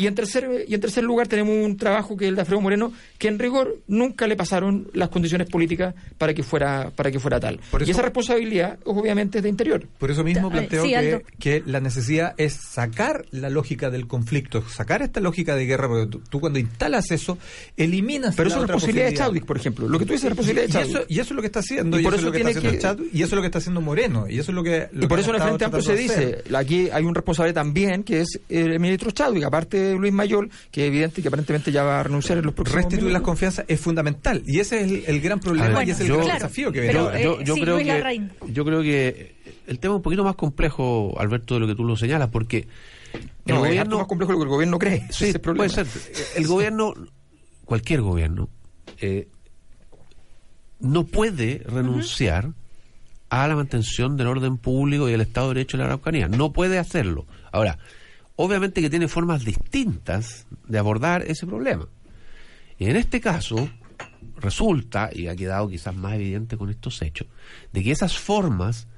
[0.00, 2.62] Y en tercer, y en tercer lugar tenemos un trabajo que es el de Alfredo
[2.62, 7.20] Moreno, que en rigor nunca le pasaron las condiciones políticas para que fuera, para que
[7.20, 7.60] fuera tal.
[7.70, 9.86] Por y esa responsabilidad, obviamente, es de interior.
[9.98, 14.66] Por eso mismo planteo sí, que, que la necesidad es sacar la lógica del conflicto,
[14.70, 17.36] sacar esta lógica de guerra, porque tú, tú cuando instalas eso,
[17.76, 19.14] eliminas Pero la eso es responsabilidad de.
[19.16, 19.86] Chadwick, por ejemplo.
[19.86, 20.96] Lo que tú dices es Y- responsabilidad de y Chadwick.
[20.96, 22.32] eso, y eso es lo que está haciendo, Y y, por eso es eso lo
[22.32, 24.50] que está haciendo que- Chadwick, y eso es lo que está haciendo Moreno, y eso
[24.50, 26.88] es lo que lo y por que eso en el Frente Amplio se dice, aquí
[26.90, 30.88] hay un responsable también, que es el ministro Chadwick, aparte de Luis Mayol, que es
[30.88, 34.42] evidente que aparentemente ya va a renunciar en los próximos Restituir las confianzas es fundamental,
[34.46, 36.72] y ese es el, el gran problema ver, y es el yo- gran claro, desafío
[36.72, 36.94] que viene.
[36.94, 39.34] yo, eh, yo sí, creo Luis que yo creo que
[39.66, 42.66] el tema es un poquito más complejo, Alberto, de lo que tú lo señalas, porque
[43.12, 45.06] el No, es gobierno más complejo de lo que el gobierno cree.
[45.10, 45.86] Sí, puede ser.
[46.36, 46.94] El gobierno,
[47.64, 48.48] cualquier gobierno,
[49.00, 49.28] eh,
[50.80, 52.52] no puede renunciar
[53.28, 56.26] a la mantención del orden público y el Estado de Derecho en la Araucanía.
[56.28, 57.26] No puede hacerlo.
[57.52, 57.78] Ahora,
[58.42, 61.86] obviamente que tiene formas distintas de abordar ese problema.
[62.78, 63.68] Y en este caso,
[64.38, 67.26] resulta, y ha quedado quizás más evidente con estos hechos,
[67.72, 68.88] de que esas formas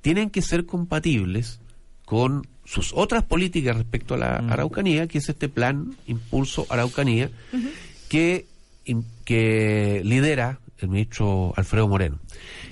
[0.00, 1.60] tienen que ser compatibles
[2.04, 7.30] con sus otras políticas respecto a la Araucanía, que es este plan Impulso Araucanía,
[8.08, 8.46] que
[10.02, 12.18] lidera el ministro Alfredo Moreno.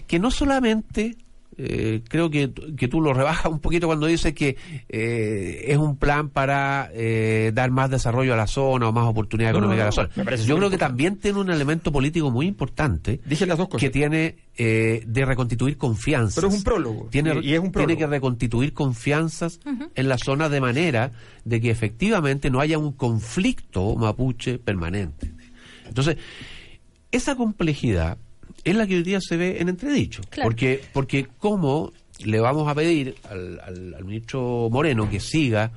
[0.06, 1.16] Que no solamente,
[1.58, 4.56] eh, creo que, que tú lo rebajas un poquito cuando dices que
[4.88, 9.52] eh, es un plan para eh, dar más desarrollo a la zona o más oportunidad
[9.52, 10.10] No, económica no, a la zona.
[10.30, 13.80] me Yo creo que también tiene un elemento político muy importante Dije las dos cosas.
[13.80, 16.34] que tiene eh, de reconstituir confianzas.
[16.36, 17.08] Pero es un prólogo.
[17.10, 17.98] Tiene, Y- es un tiene prólogo.
[17.98, 19.60] que reconstituir confianzas
[19.94, 21.10] en la zona de manera
[21.44, 25.32] de que efectivamente no haya un conflicto mapuche permanente.
[25.86, 26.16] Entonces,
[27.12, 28.18] esa complejidad
[28.70, 30.22] es la que hoy día se ve en entredicho.
[30.28, 30.48] Claro.
[30.48, 31.92] Porque, porque cómo
[32.24, 35.70] le vamos a pedir al, al- al ministro Moreno que siga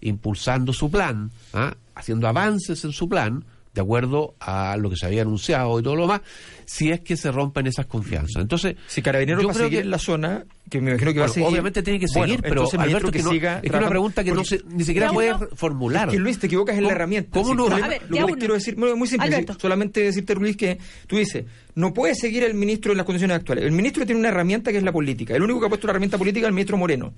[0.00, 1.74] impulsando su plan, ¿ah?
[1.94, 5.96] haciendo avances en su plan, de acuerdo a lo que se había anunciado y todo
[5.96, 6.20] lo demás,
[6.66, 8.42] si es que se rompen esas confianzas.
[8.42, 11.12] Entonces, Si Carabineros yo va a creo seguir que- en la zona, que me imagino
[11.12, 11.48] que va a bueno, seguir.
[11.48, 13.76] obviamente tiene que Bueno, seguir, pero entonces el Alberto, ministro que no- siga es que
[13.78, 16.08] una pregunta que no se- ni siquiera Ya puede uno- formular.
[16.08, 17.30] Es que Luis, te equivocas en la ¿Cómo- herramienta.
[17.40, 17.62] ¿Cómo no?
[17.64, 18.34] A problema- ver, lo que uno.
[18.36, 19.56] quiero decir, muy, muy simple, Alberto.
[19.58, 21.44] solamente decirte, Luis, que tú dices,
[21.74, 23.64] no puede seguir el ministro en las condiciones actuales.
[23.64, 25.34] El ministro tiene una herramienta que es la política.
[25.34, 27.14] El único que ha puesto una herramienta política es el ministro Moreno.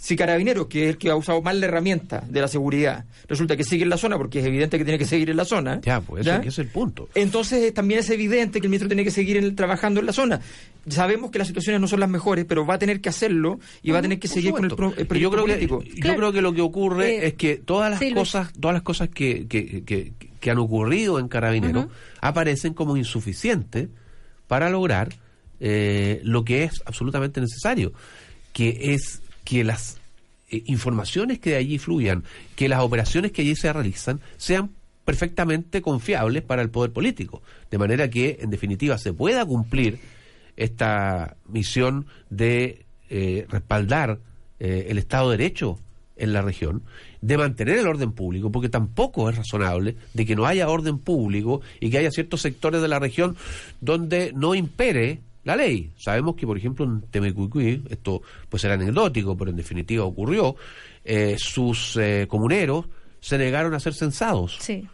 [0.00, 3.56] Si Carabineros, que es el que ha usado más la herramienta de la seguridad, resulta
[3.56, 5.80] que sigue en la zona, porque es evidente que tiene que seguir en la zona.
[5.82, 7.08] Ya, pues eso es el punto.
[7.16, 10.12] Entonces eh, también es evidente que el ministro tiene que seguir en- trabajando en la
[10.12, 10.40] zona.
[10.88, 13.90] Sabemos que las situaciones no son las mejores, pero va a tener que hacerlo y
[13.90, 15.80] va a tener que seguir con el, pro- el proyecto yo creo político.
[15.80, 18.74] que yo creo que lo que ocurre Eh, es que todas las sí, cosas todas
[18.74, 21.86] las cosas que, que, que- que han ocurrido en Carabineros
[22.20, 23.88] aparecen como insuficientes
[24.46, 25.08] para lograr
[25.58, 27.92] eh, lo que es absolutamente necesario
[28.52, 29.96] que es que las
[30.50, 32.22] eh, informaciones que de allí fluyan
[32.54, 34.72] que las operaciones que allí se realizan sean
[35.06, 37.40] perfectamente confiables para el poder político.
[37.70, 40.00] De manera que en definitiva se pueda cumplir
[40.58, 44.18] esta misión de eh, respaldar
[44.60, 45.78] eh, el Estado de Derecho
[46.16, 46.82] en la región,
[47.22, 51.62] de mantener el orden público, porque tampoco es razonable de que no haya orden público
[51.80, 53.34] y que haya ciertos sectores de la región
[53.80, 55.90] donde no impere la ley.
[55.96, 60.54] Sabemos que, por ejemplo, en Temecuicui, esto pues era anecdótico, pero en definitiva ocurrió,
[61.04, 62.86] eh, sus eh, comuneros
[63.20, 64.58] se negaron a ser censados.
[64.60, 64.86] Sí.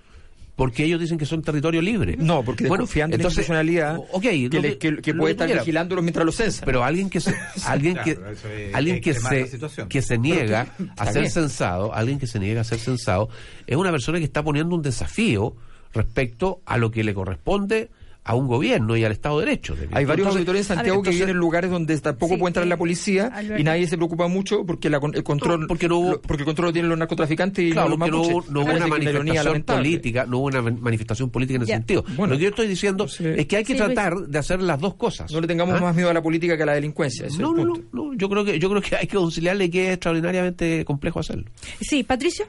[0.57, 2.17] Porque ellos dicen que son territorio libre.
[2.17, 5.65] No, porque desconfían de la institucionalidad ok, que, le- que- que lo puede estar quieras.
[5.65, 6.65] vigilándolos mientras los censan.
[6.65, 7.35] Pero alguien que se,
[7.67, 9.89] alguien que, Claro, eso es alguien que la se, situación.
[9.89, 11.33] que se niega que- a ser bien.
[11.33, 13.29] censado, alguien que se niega a ser censado,
[13.67, 15.57] es una persona que está poniendo un desafío
[15.93, 17.91] respecto a lo que le corresponde
[18.27, 19.77] a un gobierno y al Estado de Derecho.
[19.93, 22.79] Hay varios auditores en Santiago que entonces- viven en lugares donde tampoco puede entrar la
[22.79, 23.61] policía Alberto.
[23.61, 26.69] y nadie se preocupa mucho porque la con- el control porque, lo- porque el control
[26.69, 30.39] lo tienen los narcotraficantes y Claro, los no hubo, no una que manifestación política, no
[30.39, 32.03] hubo una man- manifestación política en ese sentido.
[32.17, 34.81] Bueno, lo que yo estoy diciendo es que hay que Sí, tratar de hacer las
[34.81, 35.31] dos cosas.
[35.31, 35.83] No le tengamos ¿Ah?
[35.83, 37.27] más miedo a la política que a la delincuencia.
[37.27, 37.89] ese es No, el no, punto.
[37.93, 41.21] no, no, yo creo que yo creo que hay que conciliarle que es extraordinariamente complejo
[41.21, 41.45] hacerlo.
[41.83, 42.47] Sí, Patricio.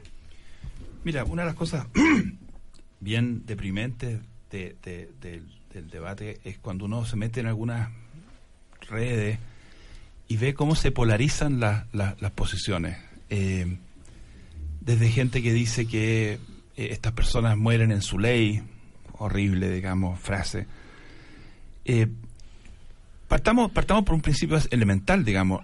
[1.04, 1.86] Mira, una de las cosas
[3.00, 4.20] bien deprimentes
[4.50, 5.42] de- de- del,
[5.76, 7.90] del debate es cuando uno se mete en algunas
[8.88, 9.38] redes
[10.26, 12.96] y ve cómo se polarizan la- la- las posiciones.
[13.28, 13.76] Eh,
[14.80, 16.38] desde gente que dice que
[16.78, 18.62] eh, estas personas mueren en su ley,
[19.18, 20.66] horrible, digamos, frase.
[21.84, 22.06] Eh,
[23.28, 25.62] partamos, partamos por un principio elemental, digamos.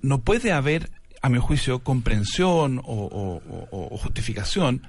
[0.00, 0.90] No puede haber,
[1.20, 3.40] a mi juicio, comprensión o-
[3.70, 4.82] o justificación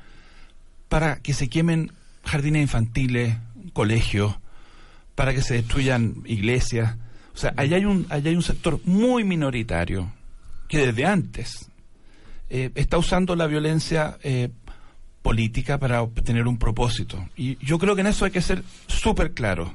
[0.88, 1.91] para que se quemen
[2.26, 3.36] jardines infantiles,
[3.74, 4.36] colegios,
[5.15, 6.95] para que se destruyan iglesias.
[7.34, 10.11] O sea, allá hay un, allá hay un sector muy minoritario
[10.67, 11.69] que desde antes
[12.49, 14.49] eh, está usando la violencia eh,
[15.21, 17.28] política para obtener un propósito.
[17.36, 19.74] Y yo creo que en eso hay que ser súper claro.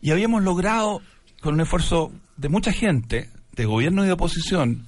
[0.00, 1.02] Y habíamos logrado,
[1.40, 4.86] con un esfuerzo de mucha gente, de gobierno y de oposición,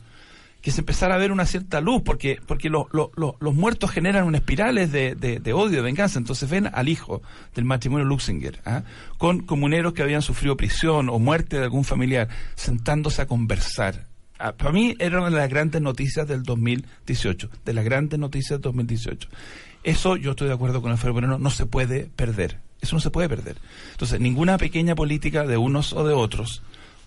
[0.62, 3.90] que se empezara a ver una cierta luz, porque, porque lo- lo- lo- los muertos
[3.90, 6.18] generan unas espirales de, de- odio, de venganza.
[6.18, 7.20] Entonces ven al hijo
[7.54, 8.84] del matrimonio Luxinger, ¿ah?
[9.18, 14.06] con comuneros que habían sufrido prisión o muerte de algún familiar, sentándose a conversar.
[14.38, 18.50] Ah, para mí era una de las grandes noticias del 2018, de las grandes noticias
[18.58, 19.28] del 2018.
[19.84, 22.58] Eso yo estoy de acuerdo con Alfredo Moreno, no se puede perder.
[22.80, 23.56] Eso no se puede perder.
[23.92, 26.62] Entonces, ninguna pequeña política de unos o de otros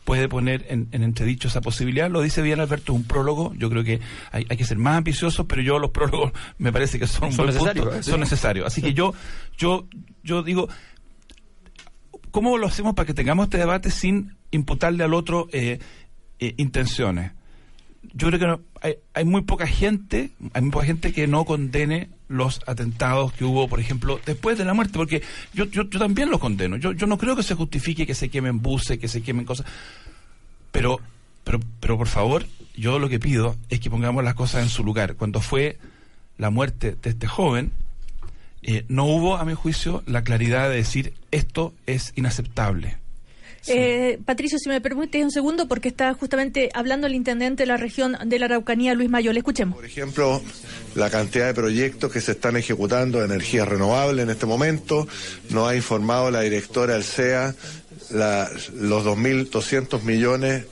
[0.05, 2.09] puede poner en, en entredicho esa posibilidad.
[2.09, 3.53] Lo dice bien Alberto, es un prólogo.
[3.55, 3.99] Yo creo que
[4.31, 7.47] hay, hay que ser más ambiciosos, pero yo los prólogos me parece que son, Son
[7.47, 8.03] necesarios, ¿eh?
[8.03, 8.65] son necesarios.
[8.67, 9.13] Así que yo,
[9.57, 9.87] yo,
[10.23, 10.69] yo digo,
[12.31, 15.79] ¿cómo lo hacemos para que tengamos este debate sin imputarle al otro eh,
[16.39, 17.31] eh, intenciones?
[18.13, 21.43] Yo creo que no- hay, hay muy poca gente, hay muy poca gente que no
[21.45, 25.21] condene los atentados que hubo, por ejemplo, después de la muerte, porque
[25.53, 26.77] yo, yo, yo también los condeno.
[26.77, 29.65] Yo, yo no creo que se justifique que se quemen buses, que se quemen cosas.
[30.71, 30.99] Pero,
[31.43, 32.45] pero, pero por favor,
[32.75, 35.15] yo lo que pido es que pongamos las cosas en su lugar.
[35.15, 35.77] Cuando fue
[36.37, 37.71] la muerte de este joven,
[38.61, 42.97] eh, no hubo, a mi juicio, la claridad de decir esto es inaceptable.
[43.67, 47.77] Eh, Patricio, si me permites un segundo, porque está justamente hablando el intendente de la
[47.77, 49.37] región de la Araucanía, Luis Mayol.
[49.37, 49.75] Escuchemos.
[49.75, 50.41] Por ejemplo,
[50.93, 55.07] la cantidad de proyectos que se están ejecutando de energía renovable en este momento.
[55.49, 57.55] Nos ha informado la directora del CEA
[58.11, 60.65] la- los 2.200 millones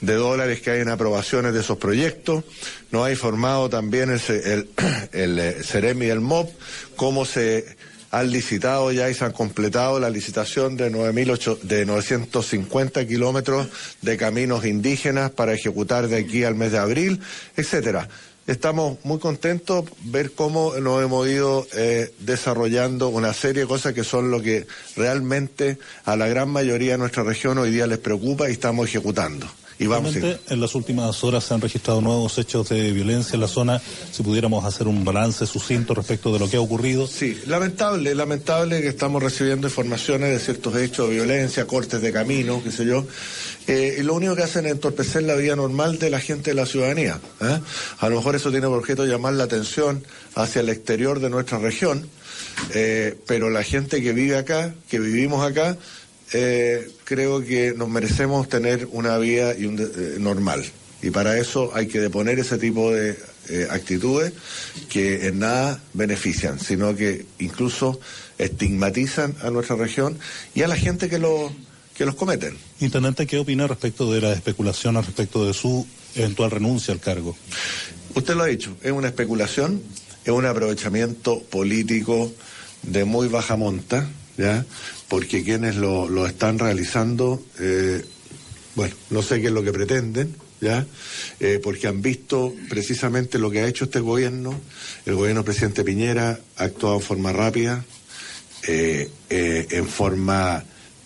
[0.00, 2.42] de dólares que hay en aprobaciones de esos proyectos.
[2.90, 4.68] Nos ha informado también el, el,
[5.12, 6.50] el, eh, Ceremi del MOP
[6.96, 7.76] cómo se
[8.12, 13.68] han licitado ya y se han completado la licitación de, 9.800 de 950 kilómetros
[14.02, 17.20] de caminos indígenas para ejecutar de aquí al mes de abril,
[17.56, 18.08] etcétera.
[18.46, 24.04] Estamos muy contentos ver cómo nos hemos ido eh, desarrollando una serie de cosas que
[24.04, 28.50] son lo que realmente a la gran mayoría de nuestra región hoy día les preocupa
[28.50, 29.46] y estamos ejecutando.
[29.78, 33.48] Y vamos En las últimas horas se han registrado nuevos hechos de violencia en la
[33.48, 33.80] zona.
[34.10, 37.06] Si pudiéramos hacer un balance sucinto respecto de lo que ha ocurrido.
[37.06, 42.62] Sí, lamentable, lamentable que estamos recibiendo informaciones de ciertos hechos de violencia, cortes de camino,
[42.62, 43.06] qué sé yo.
[43.66, 46.54] Eh, y lo único que hacen es entorpecer la vida normal de la gente de
[46.54, 47.20] la ciudadanía.
[47.40, 47.60] ¿eh?
[47.98, 50.04] A lo mejor eso tiene por objeto llamar la atención
[50.34, 52.08] hacia el exterior de nuestra región,
[52.74, 55.76] eh, pero la gente que vive acá, que vivimos acá,
[56.32, 60.64] eh, creo que nos merecemos tener una vida y un de- eh, normal.
[61.02, 63.18] Y para eso hay que deponer ese tipo de
[63.48, 64.32] eh, actitudes
[64.88, 67.98] que en nada benefician, sino que incluso
[68.38, 70.18] estigmatizan a nuestra región
[70.54, 71.52] y a la gente que, lo,
[71.96, 72.56] que los cometen.
[72.80, 77.36] Intendente, ¿qué opina respecto de la especulación al respecto de su eventual renuncia al cargo?
[78.14, 79.82] Usted lo ha dicho, es una especulación,
[80.24, 82.32] es un aprovechamiento político
[82.82, 84.64] de muy baja monta, ¿ya?
[85.12, 88.02] Porque quienes lo, lo están realizando, eh,
[88.74, 90.86] bueno, no sé qué es lo que pretenden, ¿ya?
[91.38, 94.58] Eh, porque han visto precisamente lo que ha hecho este gobierno,
[95.04, 97.84] el gobierno del presidente Piñera ha actuado en forma rápida,
[98.66, 100.64] eh, eh, en forma,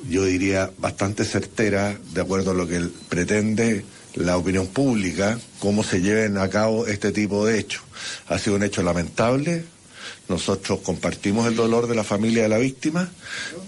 [0.08, 3.84] yo diría, bastante certera, de acuerdo a lo que pretende
[4.14, 7.82] la opinión pública, cómo se lleven a cabo este tipo de hechos.
[8.28, 9.64] Ha sido un hecho lamentable,
[10.28, 13.10] nosotros compartimos el dolor de la familia de la víctima,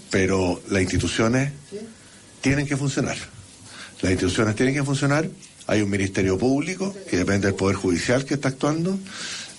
[0.09, 1.51] pero las instituciones
[2.41, 3.17] tienen que funcionar.
[4.01, 5.29] Las instituciones tienen que funcionar.
[5.67, 8.97] Hay un ministerio público que depende del Poder Judicial que está actuando.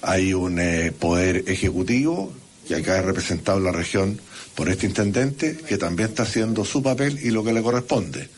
[0.02, 2.32] Hay un eh, Poder Ejecutivo
[2.66, 4.20] que acá es representado en la región
[4.54, 8.28] por este intendente que también está haciendo su papel y lo que le corresponde.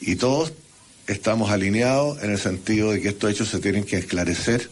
[0.00, 0.52] Y todos
[1.06, 4.70] estamos alineados en el sentido de que estos hechos se tienen que esclarecer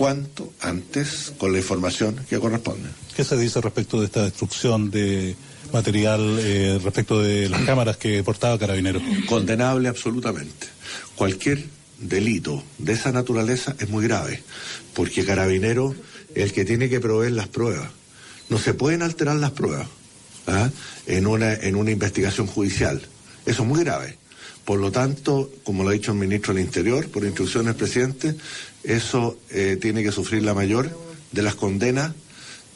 [0.00, 2.88] cuanto antes con la información que corresponde.
[3.14, 5.36] ¿Qué se dice respecto de esta destrucción de
[5.74, 9.02] material eh, respecto de las cámaras que portaba Carabineros?
[9.28, 10.68] Condenable absolutamente.
[11.16, 11.66] Cualquier
[11.98, 14.42] delito de esa naturaleza es muy grave,
[14.94, 15.94] porque Carabinero
[16.34, 17.90] es el que tiene que proveer las pruebas.
[18.48, 19.86] No se pueden alterar las pruebas
[20.46, 20.70] ¿ah?
[21.06, 23.02] en, una, en una investigación judicial.
[23.44, 24.16] Eso es muy grave.
[24.64, 28.36] Por lo tanto, como lo ha dicho el ministro del Interior, por instrucciones del presidente,
[28.84, 30.96] eso eh, tiene que sufrir la mayor
[31.32, 32.12] de las condenas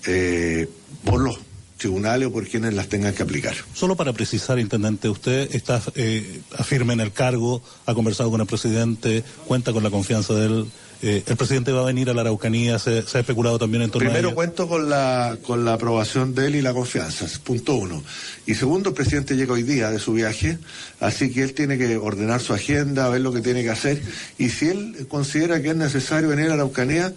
[0.07, 0.69] eh,
[1.05, 1.39] por los
[1.77, 3.55] tribunales o por quienes las tengan que aplicar.
[3.75, 8.47] Solo para precisar, Intendente, usted está eh, afirme en el cargo, ha conversado con el
[8.47, 10.67] presidente, cuenta con la confianza de él.
[11.03, 13.90] Eh, el presidente va a venir a la Araucanía, se, se ha especulado también en
[13.90, 14.34] torno a Primero ello.
[14.34, 18.03] cuento con la, con la aprobación de él y la confianza, punto uno.
[18.47, 20.59] Y segundo, el presidente llega hoy día de su viaje,
[21.01, 24.01] así que él tiene que ordenar su agenda, ver lo que tiene que hacer.
[24.38, 27.12] Y si él considera que es necesario venir a la Araucanía,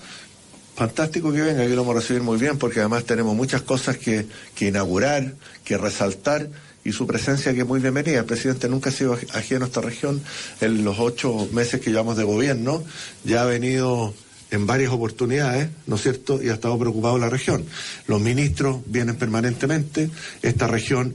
[0.76, 3.98] fantástico que venga, que lo vamos a recibir muy bien, porque además tenemos muchas cosas
[3.98, 6.50] que, que inaugurar, que resaltar.
[6.88, 8.20] Y su presencia que es muy bienvenida.
[8.20, 10.22] El presidente nunca ha sido aj- ajeno a esta región.
[10.62, 12.82] En los ocho meses que llevamos de gobierno,
[13.26, 14.14] ya ha venido
[14.52, 16.42] en varias oportunidades, ¿no es cierto?
[16.42, 17.66] Y ha estado preocupado en la región.
[18.08, 20.10] Los ministros vienen permanentemente.
[20.42, 21.14] Esta región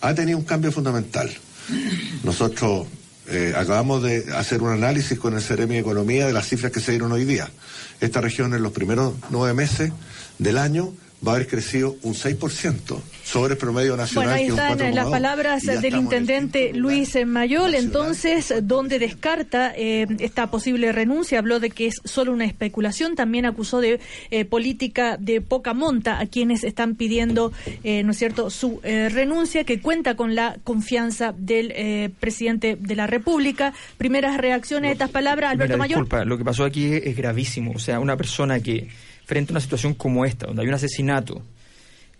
[0.00, 1.30] ha tenido un cambio fundamental.
[2.24, 2.86] Nosotros
[3.28, 6.80] eh, acabamos de hacer un análisis con el Ceremi de Economía de las cifras que
[6.80, 7.50] se dieron hoy día.
[8.00, 9.92] Esta región en los primeros nueve meses
[10.38, 10.94] del año
[11.26, 14.28] va a haber crecido un 6% sobre el promedio nacional.
[14.28, 17.74] Bueno, ahí que es un están las 4,2, palabras del intendente Luis Mayol.
[17.74, 23.14] Entonces, donde descarta eh, esta posible renuncia, habló de que es solo una especulación.
[23.14, 24.00] También acusó de
[24.30, 27.52] eh, política de poca monta a quienes están pidiendo,
[27.84, 32.76] eh, ¿no es cierto?, su eh, renuncia, que cuenta con la confianza del eh, presidente
[32.80, 33.74] de la República.
[33.98, 35.98] Primeras reacciones a estas palabras, Alberto Mira, Mayor.
[36.00, 37.72] disculpa, lo que pasó aquí es gravísimo.
[37.72, 38.88] O sea, una persona que,
[39.30, 41.40] frente a una situación como esta, donde hay un asesinato,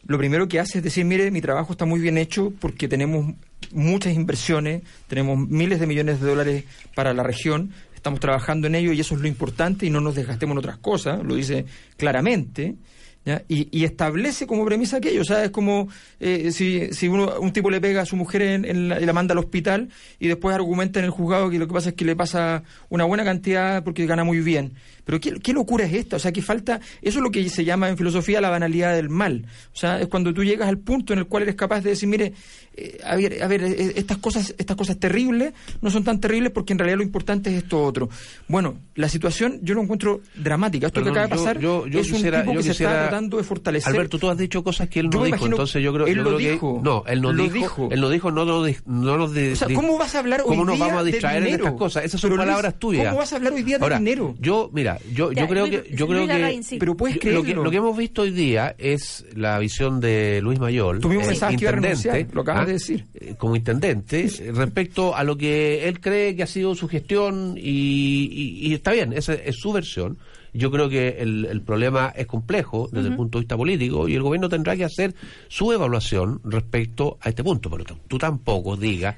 [0.07, 3.35] lo primero que hace es decir, mire, mi trabajo está muy bien hecho porque tenemos
[3.73, 8.93] muchas inversiones, tenemos miles de millones de dólares para la región, estamos trabajando en ello
[8.93, 12.77] y eso es lo importante y no nos desgastemos en otras cosas, lo dice claramente.
[13.25, 13.43] ¿Ya?
[13.49, 15.89] Y, establece como premisa aquello, o sea, es como
[16.21, 19.13] eh, si, si uno, un tipo le pega a su mujer en la- y la
[19.13, 22.05] manda al hospital y después argumenta en el juzgado que lo que pasa es que
[22.05, 24.73] le pasa una buena cantidad porque gana muy bien.
[25.05, 26.17] Pero ¿qué, qué locura es esta?
[26.17, 29.09] O sea, que falta, eso es lo que se llama en filosofía la banalidad del
[29.09, 29.45] mal.
[29.73, 32.09] O sea, es cuando tú llegas al punto en el cual eres capaz de decir,
[32.09, 32.33] mire,
[32.81, 35.53] eh, a ver, a ver, eh, estas cosas, estas cosas terribles
[35.83, 38.09] no son tan terribles porque en realidad lo importante es esto otro.
[38.49, 40.87] Bueno, la situación yo lo encuentro dramática.
[40.89, 42.65] Esto Perdón, que acaba de yo- pasar yo- yo es quisiera- un tipo yo que
[42.65, 43.93] se está tratando de fortalecer.
[43.93, 46.23] Alberto, tú has dicho cosas que él no dijo, imagino- entonces yo creo, él yo
[46.23, 46.81] lo creo que- dijo.
[46.83, 47.89] no, él no Lo dijo, dijo.
[47.91, 50.41] él no dijo, no lo, di- no lo de- O sea, ¿cómo vas a hablar
[50.41, 51.65] hoy ¿Cómo nos día vamos a de distraer en dinero?
[51.65, 52.05] estas cosas?
[52.05, 53.07] Esas son Pero, Luis, palabras tuyas.
[53.07, 54.35] ¿cómo vas a hablar hoy día de Ahora, dinero?
[54.41, 56.77] Yo, mira, yo, yo Ya, creo Luis- que, yo creo que, sí.
[56.79, 57.65] Pero puedes yo- lo que, creerlo.
[57.65, 61.29] lo que hemos visto hoy día es la visión de Luis Mayol, Tú mismo eh,
[61.29, 62.61] pensabas que iba a intendente, renunciar, lo acabas.
[62.71, 63.05] De decir.
[63.15, 67.55] eh, como intendente, eh, respecto a lo que él cree que ha sido su gestión
[67.57, 70.17] y, y- y está bien, esa es su versión.
[70.53, 74.17] Yo creo que el, el problema es complejo desde el punto de vista político y
[74.17, 75.15] el gobierno tendrá que hacer
[75.47, 77.71] su evaluación respecto a este punto.
[77.71, 79.15] Pero tú tampoco digas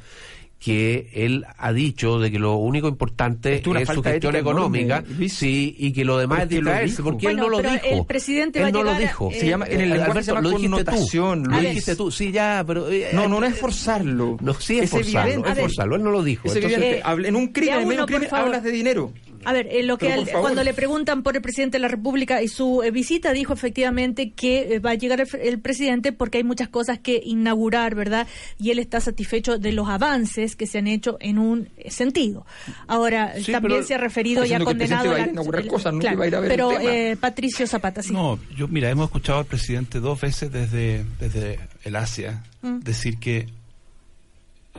[0.65, 4.99] que él ha dicho de que lo único importante es una es su gestión económica
[4.99, 7.79] enorme, sí, y que lo demás es distraerse, porque él no lo dijo.
[7.83, 9.31] el presidente él va no llegar lo dijo.
[9.33, 10.85] eh, Se llama- en el lenguaje se llama lo dijiste tú.
[10.85, 11.69] connotación, Lo Luis.
[11.69, 12.11] dijiste tú.
[12.13, 12.89] Sí, ya, pero...
[12.91, 14.37] eh, No, no, no eh, es forzarlo.
[14.41, 15.51] No, sí es, Es forzarlo, evidente.
[15.51, 15.97] es forzarlo.
[15.97, 16.47] Él no lo dijo.
[16.47, 16.99] Es Entonces, evidente.
[17.25, 19.13] Eh, en un crimen, en medio crimen, hablas de dinero.
[19.45, 22.43] A ver, eh, lo que al- cuando le preguntan por el presidente de la República
[22.43, 26.39] y su eh, visita, dijo efectivamente que eh, va a llegar el, el presidente porque
[26.39, 28.27] hay muchas cosas que inaugurar, ¿verdad?
[28.59, 32.47] Y él está satisfecho de los avances que se han hecho en un sentido.
[32.87, 35.21] Ahora, Sí, también se ha referido y ha diciendo que el presidente condenado va a
[35.21, 36.69] ir la- a inaugurar el- cosas, nunca claro, va a ir a ver el Pero
[36.71, 36.95] tema.
[36.95, 38.13] eh, Patricio Zapata, sí.
[38.13, 42.79] No, yo, mira, hemos escuchado al presidente dos veces desde, desde el Asia Mm.
[42.81, 43.49] decir que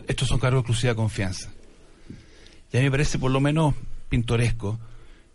[0.07, 1.49] estos son cargos de exclusiva confianza.
[2.71, 3.75] Y a mí me parece por lo menos
[4.13, 4.79] pintoresco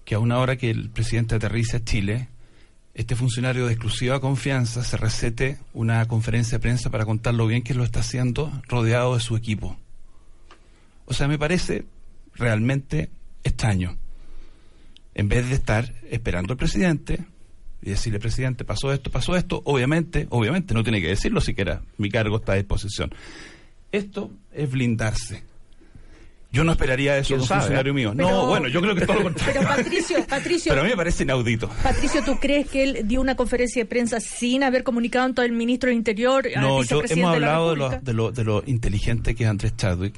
[0.04, 2.28] que a una hora que el presidente aterriza a Chile,
[2.94, 7.64] este funcionario de exclusiva confianza se recete una conferencia de prensa para contar lo bien
[7.64, 9.76] que lo está haciendo rodeado de su equipo.
[11.06, 11.86] O sea, me parece
[12.36, 13.10] realmente
[13.42, 13.96] extraño.
[15.16, 17.26] En vez de estar esperando al presidente
[17.82, 22.10] y decirle, presidente, pasó esto, pasó esto, obviamente, obviamente no tiene que decirlo siquiera, mi
[22.10, 23.10] cargo está a disposición.
[23.90, 25.42] Esto es blindarse.
[26.50, 27.94] Yo no esperaría eso de ¿Quién un sabe, funcionario eh?
[27.94, 28.12] mío.
[28.16, 29.54] Pero- no, bueno, yo creo que todo lo contrario.
[29.60, 31.68] Pero Patricio, Patricio, Pero a mí me parece inaudito.
[31.82, 35.44] Patricio, ¿tú crees que él dio una conferencia de prensa sin haber comunicado en todo
[35.44, 38.62] el ministro del Interior, al No, yo, hemos hablado de lo, de, lo, de lo
[38.66, 40.14] inteligente que es Andrés Chadwick.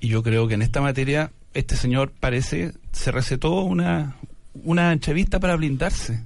[0.00, 4.16] Y yo creo que en esta materia este señor parece, se recetó una,
[4.64, 6.22] una entrevista para blindarse.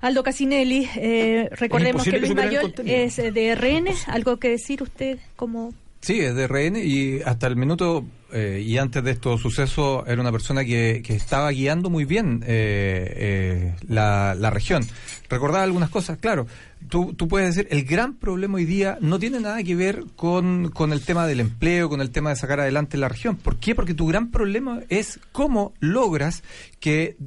[0.00, 2.72] Aldo Casinelli, eh, recordemos que Luis contenido.
[2.86, 3.88] es de RN.
[4.06, 8.78] ¿Algo que decir usted como Sí, es de RN y hasta el minuto eh, y
[8.78, 13.74] antes de estos sucesos era una persona que, que estaba guiando muy bien eh, eh,
[13.86, 14.82] la, la región.
[15.28, 16.46] Recordaba algunas cosas, claro.
[16.88, 20.70] Tú, tú puedes decir, el gran problema hoy día no tiene nada que ver con,
[20.70, 23.36] con el tema del empleo, con el tema de sacar adelante la región.
[23.36, 23.74] ¿Por qué?
[23.74, 26.42] Porque tu gran problema es cómo logras
[26.80, 27.18] que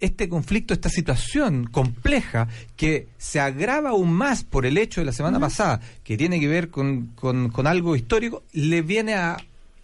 [0.00, 5.12] este conflicto, esta situación compleja que se agrava aún más por el hecho de la
[5.12, 9.36] semana pasada, que tiene que ver con, con- con algo histórico, le viene a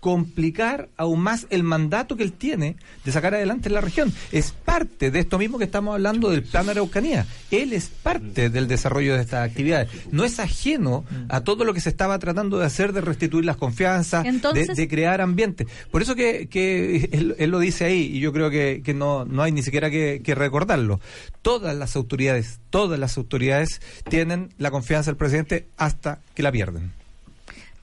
[0.05, 2.77] complicar aún más el mandato que él tiene
[3.07, 4.13] de sacar adelante la región.
[4.33, 7.27] Es parte de esto mismo que estamos hablando del plan Araucanía.
[7.51, 9.89] Él es parte del desarrollo de estas actividades.
[10.13, 13.57] No es ajeno a todo lo que se estaba tratando de hacer, de restituir las
[13.57, 15.67] confianzas, de, crear ambiente.
[15.91, 19.25] Por eso que, que él, él lo dice ahí y yo creo que, que no,
[19.25, 21.01] no hay ni siquiera que, que recordarlo.
[21.41, 23.81] Todas las autoridades, todas las autoridades
[24.11, 26.93] tienen la confianza del presidente hasta que la pierden.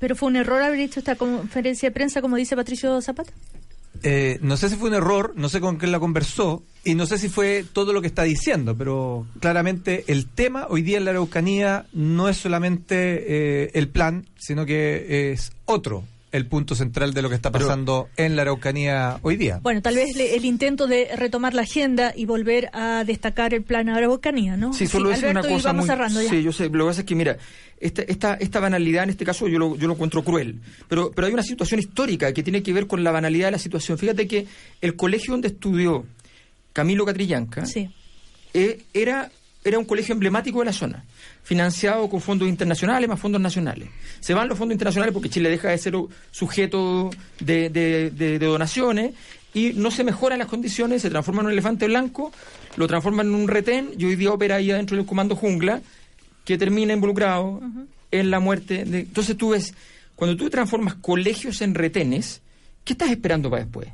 [0.01, 3.31] Pero fue un error haber hecho esta conferencia de prensa, como dice Patricio Zapata.
[4.03, 7.05] Eh, no sé si fue un error, no sé con quién la conversó y no
[7.05, 11.05] sé si fue todo lo que está diciendo, pero claramente el tema hoy día en
[11.05, 17.13] la Araucanía no es solamente eh, el plan, sino que es otro el punto central
[17.13, 19.59] de lo que está pasando en la Araucanía hoy día.
[19.61, 23.63] Bueno, tal vez le- el intento de retomar la agenda y volver a destacar el
[23.63, 24.71] plan Araucanía, ¿no?
[24.73, 25.89] Sí, solo decir Alberto, una y cosa vamos muy...
[25.95, 26.29] cerrando ya.
[26.29, 27.37] Sí, yo sé, lo que pasa es que, mira,
[27.79, 31.27] esta, esta, esta banalidad en este caso yo lo, yo lo encuentro cruel, pero, pero
[31.27, 33.97] hay una situación histórica que tiene que ver con la banalidad de la situación.
[33.97, 34.45] Fíjate que
[34.81, 36.05] el colegio donde estudió
[36.73, 37.65] Camilo Catrillanca
[38.53, 39.29] eh, era,
[39.63, 41.03] era un colegio emblemático de la zona,
[41.43, 43.89] financiado con fondos internacionales más fondos nacionales.
[44.19, 45.93] Se van los fondos internacionales porque Chile deja de ser
[46.31, 47.09] sujeto
[47.39, 49.13] de, de- de- de donaciones
[49.53, 52.31] y no se mejoran las condiciones, se transforma en un elefante blanco,
[52.77, 55.81] lo transforman en un retén y hoy día opera ahí adentro del comando jungla
[56.45, 57.61] que termina involucrado
[58.11, 58.85] en la muerte.
[58.85, 59.01] De...
[59.01, 59.73] Entonces tú ves,
[60.15, 62.41] cuando tú transformas colegios en retenes,
[62.83, 63.89] ¿qué estás esperando para después?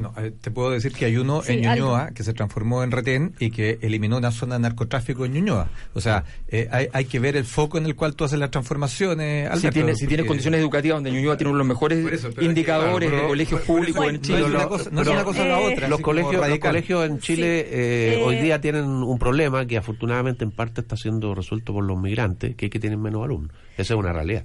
[0.00, 1.86] Bueno, eh, te puedo decir que hay uno Sí, en algo.
[1.86, 5.68] Ñuñoa que se transformó en retén y que eliminó una zona de narcotráfico en Ñuñoa.
[5.94, 8.50] O sea, eh, hay, hay que ver el foco en el cual tú haces las
[8.50, 9.46] transformaciones.
[9.48, 12.12] si Alberto, tienes si tienes porque- condiciones educativas donde Ñuñoa tiene uno de los mejores
[12.12, 14.38] eso, indicadores de colegios públicos en no Chile.
[14.40, 17.18] es una cosa- no es una cosa o la otra, Los colegios, los colegios en
[17.18, 21.72] Chile eh, Eh, hoy día tienen un problema que afortunadamente en parte está siendo resuelto
[21.72, 23.50] por los migrantes, que es que tienen menos alumnos.
[23.76, 24.44] Esa es una realidad.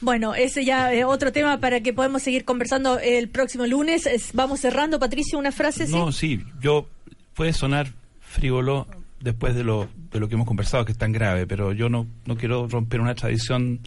[0.00, 4.06] Bueno, ese ya es otro tema para que podamos seguir conversando el próximo lunes.
[4.06, 5.92] Es- vamos cerrando, Patricio, una frase, ¿sí?
[5.92, 6.88] No, sí, yo
[7.34, 7.88] puede sonar
[8.20, 8.86] frívolo
[9.20, 12.06] después de lo, de lo que hemos conversado, que es tan grave, pero yo no,
[12.26, 13.80] no quiero romper una tradición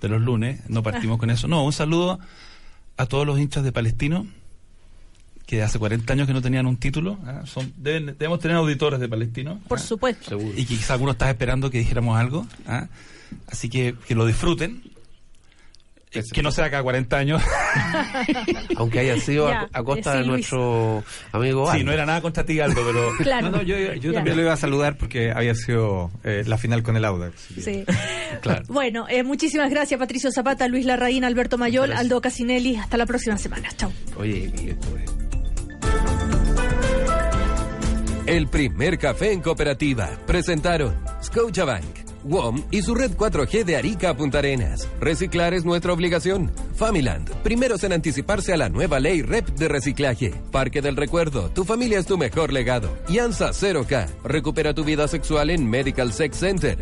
[0.00, 1.48] de los lunes, no partimos con eso.
[1.48, 2.18] No, un saludo
[2.98, 4.26] a todos los hinchas de Palestino,
[5.46, 7.18] que hace 40 años que no tenían un título.
[7.24, 7.42] ¿ah?
[7.46, 9.60] Son, deben- debemos tener auditores de Palestino.
[9.68, 9.82] Por ¿ah?
[9.82, 10.38] supuesto.
[10.40, 12.46] Y que quizá alguno estaba esperando que dijéramos algo.
[12.66, 12.88] ¿ah?
[13.48, 14.82] Así que que lo disfruten.
[16.14, 17.42] Eh, Que no sea cada 40 años.
[18.76, 20.30] Aunque haya sido a, a costa sí, de Luis.
[20.52, 21.02] nuestro
[21.32, 21.86] amigo Sí, Aldo.
[21.86, 23.10] no era nada contra ti, Aldo, pero...
[23.24, 23.50] Claro.
[23.50, 26.96] No, no, yo, también lo iba a saludar porque había sido eh, la final con
[26.96, 27.34] el Audax.
[27.60, 27.84] Sí.
[28.42, 28.62] Claro.
[28.66, 32.74] Bueno, eh, muchísimas gracias Patricio Zapata, Luis Larraín, Alberto Mayol, Aldo Casinelli.
[32.74, 33.68] Hasta la próxima semana.
[33.76, 33.92] Chao.
[34.18, 35.10] Oye, y esto es-
[38.26, 40.10] El primer café en cooperativa.
[40.26, 41.84] Presentaron Scotiabank,
[42.24, 44.88] WOM y su red 4G de Arica a Punta Arenas.
[45.00, 46.50] Reciclar es nuestra obligación.
[46.74, 50.34] Familand, primeros en anticiparse a la nueva ley REP de reciclaje.
[50.50, 52.90] Parque del Recuerdo, tu familia es tu mejor legado.
[53.08, 56.78] Y ANSA 0K, recupera tu vida sexual en Medical Sex Center.